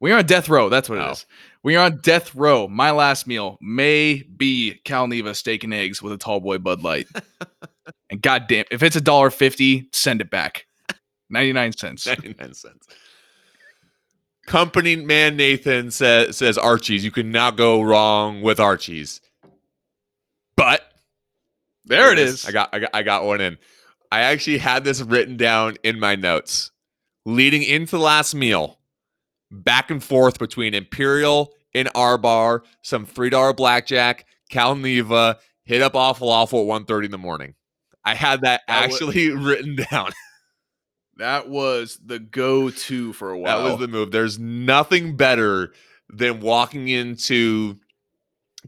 [0.00, 1.12] You're on death row, that's what it Oh.
[1.12, 1.26] is.
[1.62, 6.02] When you're on death row, my last meal may be Cal Neva steak and eggs
[6.02, 7.06] with a tall boy Bud Light.
[8.10, 10.66] and goddamn, if it's a dollar fifty, send it back.
[11.30, 12.06] Ninety nine cents.
[12.06, 12.86] 99 cents.
[14.46, 17.04] Company man Nathan says says Archie's.
[17.04, 19.20] You can not go wrong with Archie's.
[20.56, 20.82] But
[21.84, 22.44] There it is.
[22.44, 23.56] I got, I got I got one in.
[24.10, 26.72] I actually had this written down in my notes.
[27.24, 28.78] Leading into the last meal,
[29.52, 35.82] back and forth between Imperial and R Bar, some three dollar blackjack, Cal Neva, hit
[35.82, 37.54] up awful awful at 1.30 in the morning.
[38.04, 40.10] I had that That actually written down.
[41.18, 43.62] That was the go-to for a while.
[43.62, 44.10] That was the move.
[44.10, 45.72] There's nothing better
[46.08, 47.78] than walking into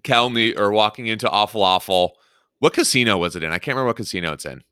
[0.03, 2.17] Kelney or walking into Awful Awful.
[2.61, 3.51] What casino was it in?
[3.51, 4.63] I can't remember what casino it's in.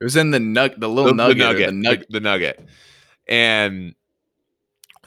[0.00, 1.98] it was in the nug, the little nugget, or nugget, the nug.
[2.00, 2.68] the, the nugget,
[3.28, 3.94] and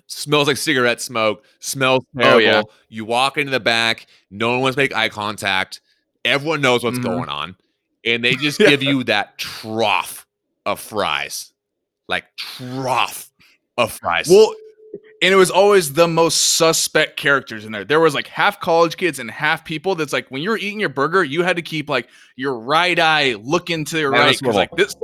[0.08, 1.44] smells like cigarette smoke.
[1.60, 2.36] Smells terrible.
[2.36, 2.62] Oh, yeah.
[2.90, 4.08] You walk into the back.
[4.32, 5.82] No one wants to make eye contact.
[6.24, 7.04] Everyone knows what's Mhm.
[7.04, 7.56] going on,
[8.04, 10.26] and they just give you that trough
[10.66, 11.54] of fries,
[12.08, 13.30] like trough
[13.78, 14.28] of fries.
[14.30, 14.54] Well,
[15.22, 17.86] and it was always the most suspect characters in there.
[17.86, 19.96] There was like half college kids and half people.
[19.96, 22.98] That's like when you were eating your burger, you had to keep like your right
[23.00, 24.96] eye looking to the Head right like this,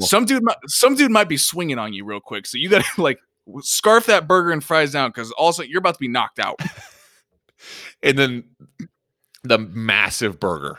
[0.00, 2.46] some dude, some dude might be swinging on you real quick.
[2.46, 3.18] So you got to like
[3.60, 6.58] scarf that burger and fries down because also you're about to be knocked out.
[8.02, 8.44] and then
[9.44, 10.78] the massive burger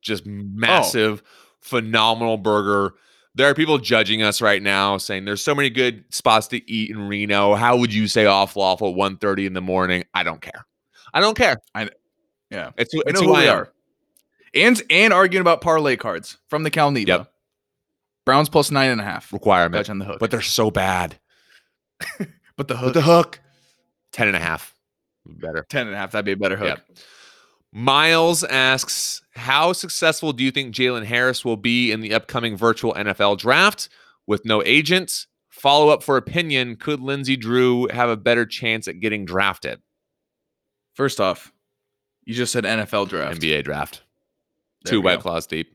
[0.00, 1.22] just massive
[1.60, 2.94] phenomenal burger
[3.34, 6.90] there are people judging us right now saying there's so many good spots to eat
[6.90, 10.40] in reno how would you say awful awful at 1.30 in the morning i don't
[10.40, 10.66] care
[11.14, 11.56] i don't care
[12.50, 13.56] Yeah, it's, who- we it's who who I they am.
[13.58, 13.72] are.
[14.54, 17.06] And and arguing about parlay cards from the Calneva.
[17.06, 17.32] Yep.
[18.26, 19.32] Browns plus nine and a half.
[19.32, 21.18] requirement Touch on the hook, but they're so bad
[22.56, 23.40] but the with hook the hook
[24.12, 24.74] 10 and a half
[25.26, 26.12] better ten and a half.
[26.12, 26.68] That'd be a better hook.
[26.88, 26.98] Yep.
[27.72, 32.94] Miles asks, How successful do you think Jalen Harris will be in the upcoming virtual
[32.94, 33.88] NFL draft
[34.26, 35.26] with no agent?
[35.48, 39.80] Follow up for opinion Could Lindsey Drew have a better chance at getting drafted?
[40.94, 41.52] First off,
[42.24, 43.40] you just said NFL draft.
[43.40, 44.02] NBA draft.
[44.84, 45.22] There Two we white go.
[45.22, 45.74] claws deep.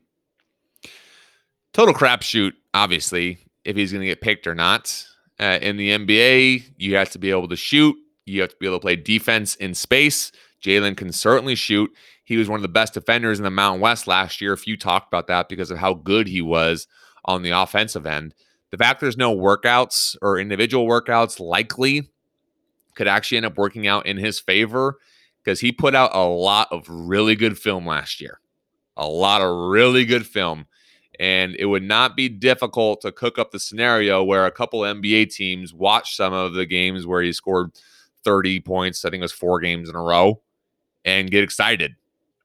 [1.72, 5.04] Total crapshoot, obviously, if he's going to get picked or not.
[5.40, 7.96] Uh, in the NBA, you have to be able to shoot.
[8.26, 10.32] You have to be able to play defense in space.
[10.62, 11.90] Jalen can certainly shoot.
[12.24, 14.56] He was one of the best defenders in the Mountain West last year.
[14.56, 16.86] Few talked about that because of how good he was
[17.24, 18.34] on the offensive end.
[18.70, 22.10] The fact there's no workouts or individual workouts likely
[22.94, 24.98] could actually end up working out in his favor
[25.42, 28.40] because he put out a lot of really good film last year.
[28.96, 30.66] A lot of really good film.
[31.18, 35.32] And it would not be difficult to cook up the scenario where a couple NBA
[35.34, 37.72] teams watch some of the games where he scored
[38.24, 40.40] 30 points, I think it was four games in a row,
[41.04, 41.96] and get excited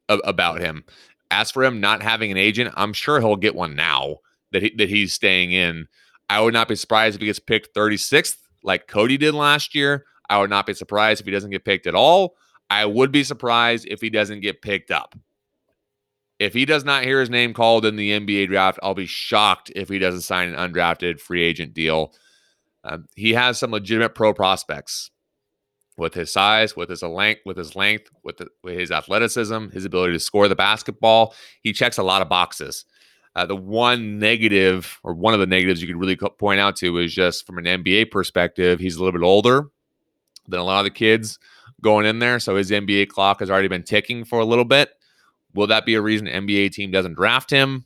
[0.09, 0.85] a- about him.
[1.29, 4.17] As for him not having an agent, I'm sure he'll get one now
[4.51, 5.87] that he, that he's staying in.
[6.29, 10.05] I would not be surprised if he gets picked 36th like Cody did last year.
[10.29, 12.35] I would not be surprised if he doesn't get picked at all.
[12.69, 15.15] I would be surprised if he doesn't get picked up.
[16.43, 19.71] If he does not hear his name called in the NBA draft, I'll be shocked
[19.75, 22.13] if he doesn't sign an undrafted free agent deal.
[22.83, 25.09] Um, he has some legitimate pro prospects
[25.95, 29.85] with his size, with his length, with his length, with, the, with his athleticism, his
[29.85, 31.33] ability to score the basketball.
[31.61, 32.83] He checks a lot of boxes.
[33.35, 36.97] Uh, the one negative, or one of the negatives you could really point out to,
[36.97, 39.69] is just from an NBA perspective, he's a little bit older
[40.49, 41.39] than a lot of the kids
[41.81, 42.39] going in there.
[42.39, 44.89] So his NBA clock has already been ticking for a little bit.
[45.53, 47.85] Will that be a reason NBA team doesn't draft him?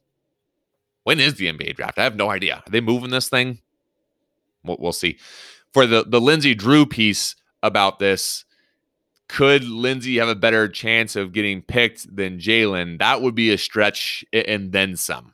[1.04, 2.00] When is the NBA draft?
[2.00, 2.64] I have no idea.
[2.66, 3.60] Are they moving this thing?
[4.64, 5.18] We'll, we'll see.
[5.74, 8.46] for the the Lindsey Drew piece about this,
[9.28, 13.00] could Lindsey have a better chance of getting picked than Jalen?
[13.00, 15.34] That would be a stretch and then some.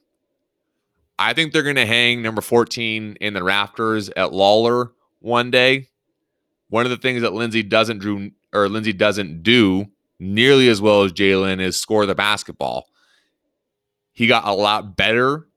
[1.20, 5.90] I think they're going to hang number 14 in the rafters at Lawlor one day.
[6.70, 9.88] One of the things that Lindsey doesn't drew or Lindsey doesn't do
[10.20, 12.88] nearly as well as Jalen is score the basketball.
[14.11, 15.47] He got a lot better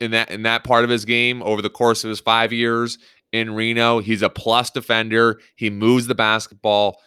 [0.00, 2.98] in that in that part of his game over the course of his five years
[3.32, 3.98] in Reno.
[4.00, 5.40] He's a plus defender.
[5.56, 7.00] He moves the basketball.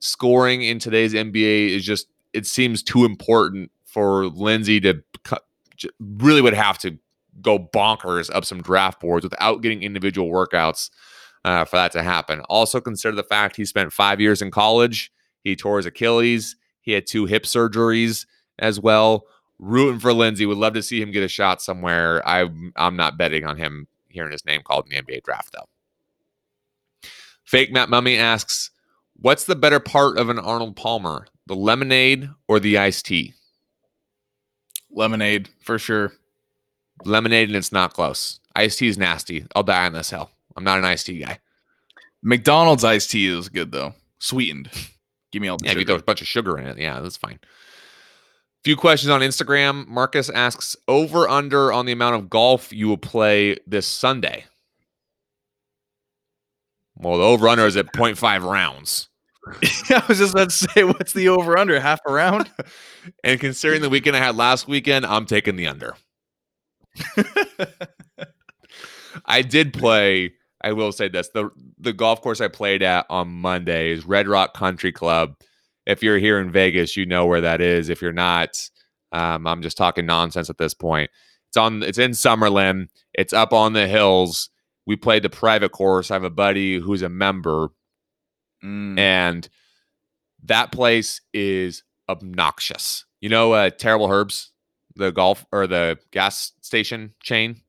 [0.00, 5.02] Scoring in today's NBA is just it seems too important for Lindsey to
[6.00, 6.98] really would have to
[7.40, 10.90] go bonkers up some draft boards without getting individual workouts
[11.44, 12.40] uh, for that to happen.
[12.48, 15.12] Also, consider the fact he spent five years in college.
[15.48, 16.56] He tore his Achilles.
[16.80, 18.26] He had two hip surgeries
[18.58, 19.26] as well.
[19.58, 20.46] Rooting for Lindsey.
[20.46, 22.26] Would love to see him get a shot somewhere.
[22.26, 25.68] I'm I'm not betting on him hearing his name called in the NBA draft, though.
[27.44, 28.70] Fake Matt Mummy asks,
[29.14, 33.34] What's the better part of an Arnold Palmer, the lemonade or the iced tea?
[34.90, 36.12] Lemonade, for sure.
[37.04, 38.38] Lemonade, and it's not close.
[38.54, 39.46] Iced tea is nasty.
[39.56, 40.30] I'll die on this hill.
[40.56, 41.38] I'm not an iced tea guy.
[42.22, 44.70] McDonald's iced tea is good though, sweetened.
[45.32, 45.72] Give me all the yeah.
[45.72, 45.80] sugar.
[45.80, 47.38] If you throw a bunch of sugar in it, yeah, that's fine.
[48.64, 49.86] Few questions on Instagram.
[49.86, 54.46] Marcus asks over under on the amount of golf you will play this Sunday.
[56.96, 59.08] Well, the over under is at 0.5 rounds.
[59.90, 61.78] I was just about to say, what's the over under?
[61.78, 62.50] Half a round?
[63.24, 65.94] and considering the weekend I had last weekend, I'm taking the under.
[69.24, 70.32] I did play.
[70.62, 74.28] I will say this: the the golf course I played at on Monday is Red
[74.28, 75.34] Rock Country Club.
[75.86, 77.88] If you're here in Vegas, you know where that is.
[77.88, 78.50] If you're not,
[79.12, 81.10] um, I'm just talking nonsense at this point.
[81.48, 81.82] It's on.
[81.82, 82.88] It's in Summerlin.
[83.14, 84.50] It's up on the hills.
[84.86, 86.10] We played the private course.
[86.10, 87.68] I have a buddy who's a member,
[88.64, 88.98] Mm.
[88.98, 89.48] and
[90.44, 93.04] that place is obnoxious.
[93.20, 94.48] You know, uh, Terrible Herbst,
[94.96, 97.62] the golf or the gas station chain.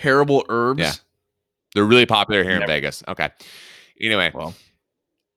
[0.00, 0.78] Terrible Herbst.
[0.78, 0.92] Yeah.
[1.74, 3.02] They're really popular here in Vegas.
[3.06, 3.28] Okay.
[4.00, 4.54] Anyway, Well,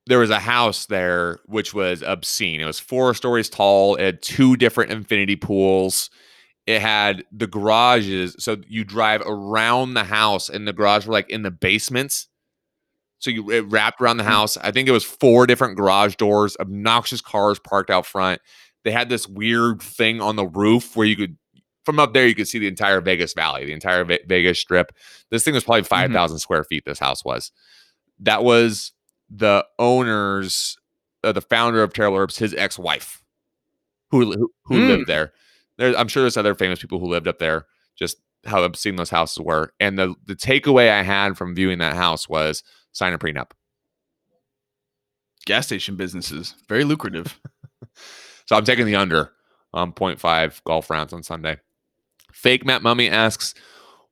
[0.06, 2.60] there was a house there which was obscene.
[2.60, 3.96] It was four stories tall.
[3.96, 6.10] It had two different infinity pools.
[6.66, 8.36] It had the garages.
[8.38, 12.28] So you drive around the house, and the garage were like in the basements.
[13.18, 14.30] So you it wrapped around the hmm.
[14.30, 14.56] house.
[14.56, 18.40] I think it was four different garage doors, obnoxious cars parked out front.
[18.84, 21.36] They had this weird thing on the roof where you could,
[21.84, 24.92] from up there, you could see the entire Vegas Valley, the entire Ve- Vegas Strip.
[25.30, 27.52] This thing was probably 5,000 square feet, this house was.
[28.18, 28.92] That was
[29.30, 30.76] the owner's,
[31.24, 33.22] uh, the founder of Terrible Herbst, his ex wife
[34.10, 34.86] who, who, who Mm.
[34.88, 35.32] lived there.
[35.78, 35.96] there.
[35.96, 37.66] I'm sure there's other famous people who lived up there,
[37.96, 39.72] just how obscene those houses were.
[39.80, 42.62] And the, the takeaway I had from viewing that house was
[42.92, 43.52] sign a prenup.
[45.46, 47.38] gas station businesses, very lucrative.
[48.46, 49.30] So I'm taking the under
[49.72, 51.58] on 0.5 golf rounds on Sunday.
[52.32, 53.54] Fake Matt Mummy asks,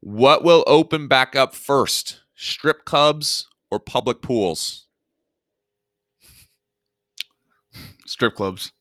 [0.00, 2.20] what will open back up first?
[2.34, 4.86] Strip clubs or public pools?
[8.06, 8.72] Strip clubs.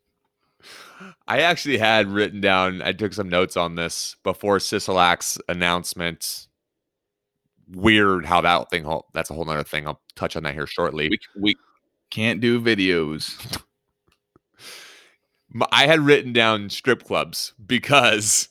[1.27, 6.47] I actually had written down, I took some notes on this before Sisolak's announcement.
[7.69, 9.87] Weird how that thing, that's a whole nother thing.
[9.87, 11.09] I'll touch on that here shortly.
[11.09, 11.55] We, we
[12.09, 13.61] can't do videos.
[15.71, 18.49] I had written down strip clubs because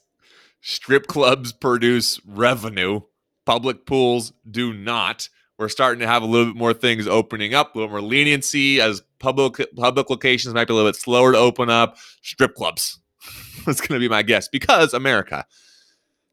[0.66, 3.00] strip clubs produce revenue,
[3.44, 5.28] public pools do not.
[5.58, 8.80] We're starting to have a little bit more things opening up, a little more leniency
[8.80, 11.96] as public public locations might be a little bit slower to open up.
[12.20, 12.98] Strip clubs.
[13.66, 15.46] That's going to be my guess because America.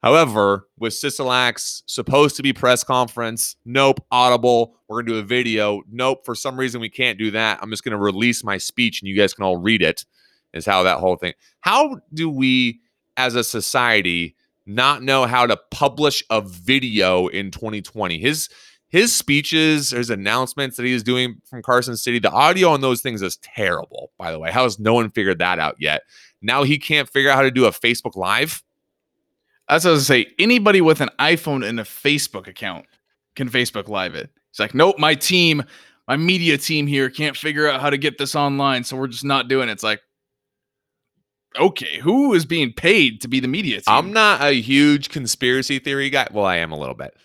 [0.02, 5.24] However, with Sisolak's supposed to be press conference, nope, audible, we're going to do a
[5.24, 5.84] video.
[5.90, 7.60] Nope, for some reason we can't do that.
[7.62, 10.06] I'm just going to release my speech and you guys can all read it
[10.54, 11.34] is how that whole thing.
[11.62, 12.82] How do we
[13.18, 14.36] as a society
[14.66, 18.18] not know how to publish a video in 2020?
[18.20, 18.50] His
[18.94, 23.02] his speeches, his announcements that he is doing from Carson City, the audio on those
[23.02, 24.52] things is terrible, by the way.
[24.52, 26.04] How has no one figured that out yet?
[26.44, 28.62] Now he can't figure out how to do a Facebook Live.
[29.68, 30.34] That's what I was gonna say.
[30.38, 32.86] Anybody with an iPhone and a Facebook account
[33.36, 34.30] can Facebook Live it.
[34.52, 35.64] It's like, nope, my team,
[36.08, 39.26] my media team here can't figure out how to get this online, so we're just
[39.26, 39.72] not doing it.
[39.72, 40.02] It's like,
[41.60, 43.84] okay, who is being paid to be the media team?
[43.88, 46.28] I'm not a huge conspiracy theory guy.
[46.32, 47.16] Well, I am a little bit.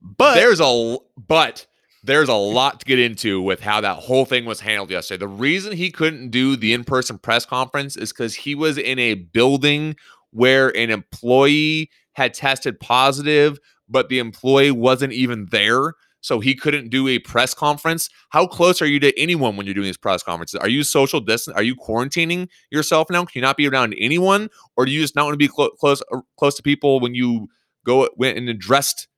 [0.00, 1.66] but there's a but
[2.02, 5.18] there's a lot to get into with how that whole thing was handled yesterday.
[5.18, 9.14] The reason he couldn't do the in-person press conference is because he was in a
[9.14, 9.96] building
[10.30, 13.58] where an employee had tested positive,
[13.88, 15.92] but the employee wasn't even there.
[16.22, 18.08] So he couldn't do a press conference.
[18.28, 20.60] How close are you to anyone when you're doing these press conferences?
[20.60, 21.56] Are you social distance?
[21.56, 23.24] Are you quarantining yourself now?
[23.24, 25.70] Can you not be around anyone, or do you just not want to be clo-
[25.70, 27.48] close uh, close to people when you
[27.86, 29.08] go went and addressed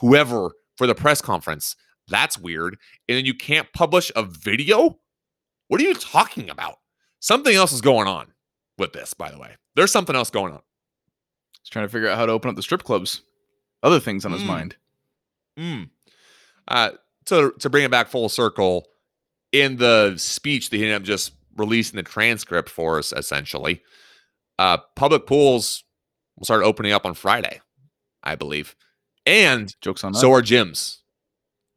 [0.00, 1.76] whoever for the press conference?
[2.08, 2.76] That's weird.
[3.08, 4.98] And then you can't publish a video.
[5.68, 6.76] What are you talking about?
[7.20, 8.28] Something else is going on
[8.78, 9.56] with this, by the way.
[9.74, 10.60] There's something else going on.
[11.62, 13.22] He's trying to figure out how to open up the strip clubs.
[13.82, 14.46] Other things on his Mm.
[14.46, 14.76] mind.
[15.58, 15.90] Mm.
[16.68, 16.90] Uh,
[17.26, 18.86] to to bring it back full circle,
[19.52, 23.82] in the speech that he ended up just releasing the transcript for us, essentially,
[24.58, 25.84] uh, public pools
[26.36, 27.60] will start opening up on Friday,
[28.22, 28.76] I believe,
[29.24, 30.38] and Jokes on so us.
[30.38, 30.98] are gyms.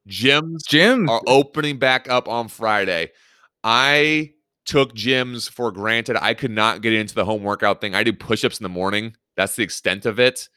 [0.07, 3.11] Gyms gyms are opening back up on Friday.
[3.63, 4.33] I
[4.65, 6.17] took gyms for granted.
[6.21, 7.95] I could not get into the home workout thing.
[7.95, 9.15] I do push-ups in the morning.
[9.35, 10.49] That's the extent of it.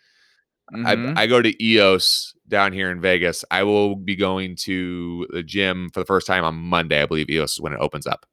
[0.73, 1.17] Mhm.
[1.17, 3.45] I, I go to EOS down here in Vegas.
[3.51, 7.03] I will be going to the gym for the first time on Monday.
[7.03, 8.27] I believe EOS is when it opens up.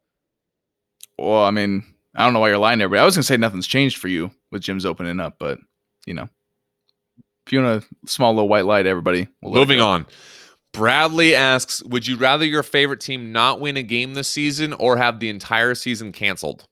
[1.17, 1.83] well, I mean,
[2.15, 4.07] I don't know why you're lying there, but I was gonna say nothing's changed for
[4.07, 5.59] you with gyms opening up, but
[6.05, 6.29] you know,
[7.45, 9.27] if you want a small little white light, everybody.
[9.41, 10.05] We'll Moving on.
[10.71, 14.97] Bradley asks, would you rather your favorite team not win a game this season or
[14.97, 16.65] have the entire season canceled?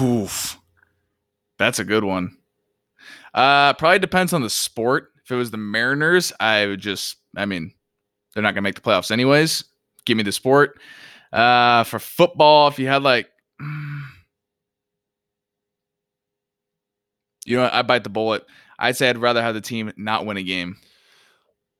[0.00, 0.58] Oof.
[1.58, 2.37] That's a good one.
[3.38, 5.12] Uh, probably depends on the sport.
[5.24, 7.72] If it was the Mariners, I would just, I mean,
[8.34, 9.62] they're not gonna make the playoffs anyways.
[10.06, 10.80] Give me the sport.
[11.32, 13.28] Uh, for football, if you had like,
[17.46, 18.44] you know, what, I bite the bullet.
[18.76, 20.76] I'd say I'd rather have the team not win a game.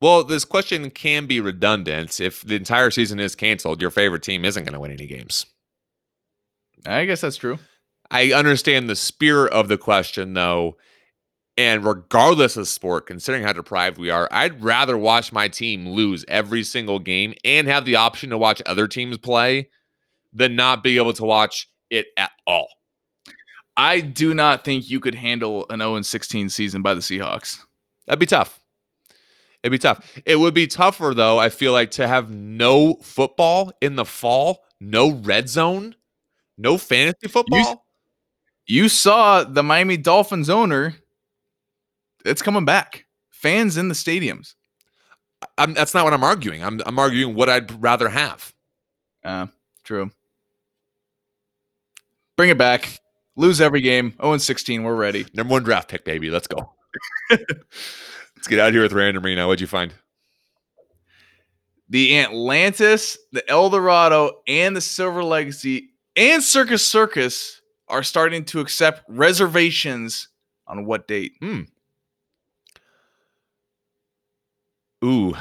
[0.00, 2.20] Well, this question can be redundant.
[2.20, 5.44] If the entire season is canceled, your favorite team isn't going to win any games.
[6.86, 7.58] I guess that's true.
[8.12, 10.76] I understand the spirit of the question, though.
[11.58, 16.24] And regardless of sport, considering how deprived we are, I'd rather watch my team lose
[16.28, 19.68] every single game and have the option to watch other teams play
[20.32, 22.68] than not be able to watch it at all.
[23.76, 27.58] I do not think you could handle an 0 16 season by the Seahawks.
[28.06, 28.60] That'd be tough.
[29.64, 30.20] It'd be tough.
[30.24, 34.64] It would be tougher, though, I feel like, to have no football in the fall,
[34.80, 35.96] no red zone,
[36.56, 37.84] no fantasy football.
[38.66, 40.94] You saw the Miami Dolphins owner.
[42.24, 43.06] It's coming back.
[43.30, 44.54] Fans in the stadiums.
[45.56, 46.64] I'm, that's not what I'm arguing.
[46.64, 48.52] I'm, I'm arguing what I'd rather have.
[49.24, 49.46] Uh,
[49.84, 50.10] true.
[52.36, 53.00] Bring it back.
[53.36, 54.14] Lose every game.
[54.20, 54.82] 0 16.
[54.82, 55.26] We're ready.
[55.34, 56.30] Number one draft pick, baby.
[56.30, 56.72] Let's go.
[57.30, 59.46] Let's get out of here with random Reno.
[59.46, 59.92] What'd you find?
[61.88, 68.60] The Atlantis, the El Dorado, and the Silver Legacy and Circus Circus are starting to
[68.60, 70.28] accept reservations
[70.66, 71.32] on what date?
[75.04, 75.34] Ooh,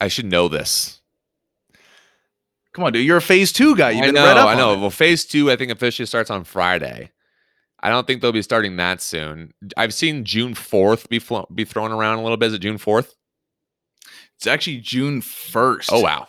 [0.00, 1.00] I should know this.
[2.72, 3.04] Come on, dude.
[3.04, 3.90] You're a phase two guy.
[3.90, 4.74] You've I been know, read up I know.
[4.74, 4.80] it.
[4.80, 7.10] Well, phase two, I think officially starts on Friday.
[7.82, 9.52] I don't think they'll be starting that soon.
[9.76, 12.46] I've seen June fourth be flo- be thrown around a little bit.
[12.48, 13.14] Is it June fourth?
[14.36, 15.88] It's actually June 1st.
[15.92, 16.26] Oh wow.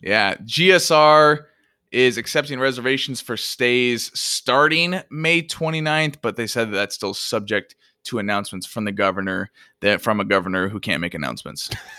[0.00, 1.44] Yeah, GSR
[1.92, 7.76] is accepting reservations for stays starting May 29th, but they said that that's still subject
[8.04, 9.50] to announcements from the governor
[9.80, 11.70] that from a governor who can't make announcements.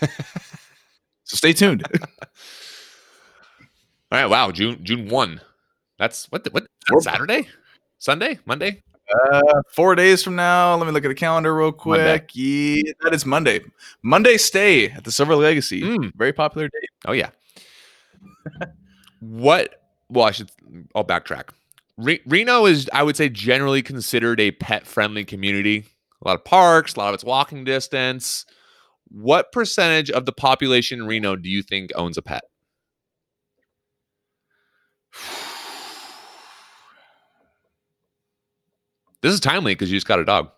[1.24, 1.84] so stay tuned.
[4.12, 4.26] All right.
[4.26, 4.50] Wow.
[4.50, 5.40] June June one.
[5.98, 6.44] That's what?
[6.44, 6.66] The, what?
[6.88, 7.48] That's Saturday,
[7.98, 8.82] Sunday, Monday.
[9.30, 12.30] Uh, four days from now, let me look at the calendar real quick.
[12.34, 13.60] Yeah, that is Monday.
[14.02, 15.82] Monday stay at the Silver Legacy.
[15.82, 16.12] Mm.
[16.16, 16.90] Very popular date.
[17.06, 17.30] Oh yeah.
[19.20, 19.82] what?
[20.08, 20.50] Well, I should.
[20.94, 21.50] I'll backtrack.
[21.96, 25.86] Re- Reno is, I would say, generally considered a pet-friendly community.
[26.26, 28.46] A lot of parks, a lot of it's walking distance.
[29.06, 32.42] What percentage of the population in Reno do you think owns a pet?
[39.22, 40.50] This is timely because you just got a dog.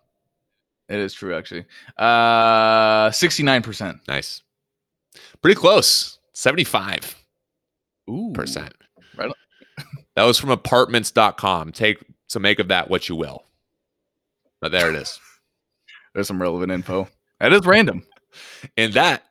[0.91, 1.65] It is true, actually.
[1.97, 4.01] Uh, 69%.
[4.07, 4.43] Nice.
[5.41, 6.19] Pretty close.
[6.35, 7.15] 75%.
[8.11, 8.35] Ooh.
[8.37, 8.73] Right
[9.17, 9.33] Right
[10.17, 11.73] that was from apartments.com.
[11.73, 13.45] Take so make of that what you will.
[14.61, 15.19] But there it is.
[16.15, 17.09] There's some relevant info.
[17.41, 18.05] That is random.
[18.77, 19.23] And that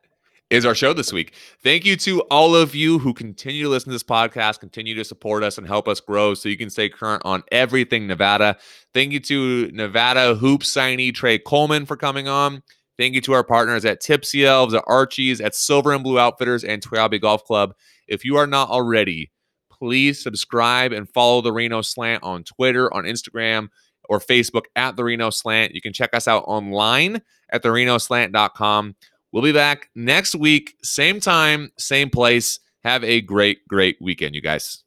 [0.49, 1.33] is our show this week.
[1.61, 5.03] Thank you to all of you who continue to listen to this podcast, continue to
[5.03, 8.57] support us and help us grow so you can stay current on everything Nevada.
[8.93, 12.63] Thank you to Nevada Hoop signee Tre Coleman for coming on.
[12.97, 16.63] Thank you to our partners at Tipsy Elves, at Archie's, at Silver and Blue Outfitters,
[16.63, 17.73] and Toiyabe Golf Club.
[18.07, 19.31] If you are not already,
[19.69, 23.67] please subscribe and follow the Reno Slant on Twitter, on Instagram,
[24.09, 25.73] or Facebook at the Reno Slant.
[25.73, 27.21] You can check us out online
[27.51, 28.95] at therenoslant.com.
[29.31, 32.59] We'll be back next week, same time, same place.
[32.83, 34.83] Have a great, great weekend, you guys.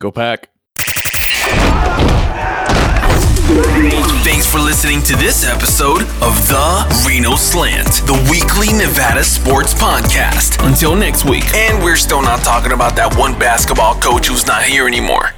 [0.00, 0.50] Go pack.
[4.24, 10.66] Thanks for listening to this episode of The Reno Slant, the weekly Nevada sports podcast.
[10.66, 11.44] Until next week.
[11.54, 15.30] And we're still not talking about that one basketball coach who's not here anymore.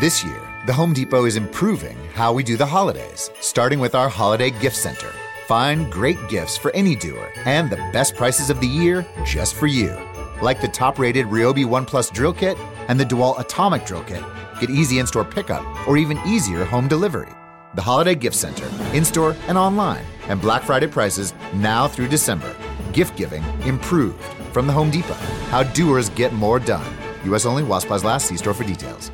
[0.00, 4.08] This year, the Home Depot is improving how we do the holidays, starting with our
[4.08, 5.12] Holiday Gift Center.
[5.46, 9.66] Find great gifts for any doer and the best prices of the year just for
[9.66, 9.94] you.
[10.40, 12.56] Like the top rated Ryobi One Plus drill kit
[12.88, 14.24] and the DeWalt Atomic drill kit.
[14.58, 17.28] Get easy in store pickup or even easier home delivery.
[17.74, 22.56] The Holiday Gift Center, in store and online, and Black Friday prices now through December.
[22.94, 24.24] Gift giving improved
[24.54, 25.12] from the Home Depot.
[25.50, 26.90] How doers get more done.
[27.26, 27.44] U.S.
[27.44, 28.28] only while last.
[28.28, 29.10] See store for details.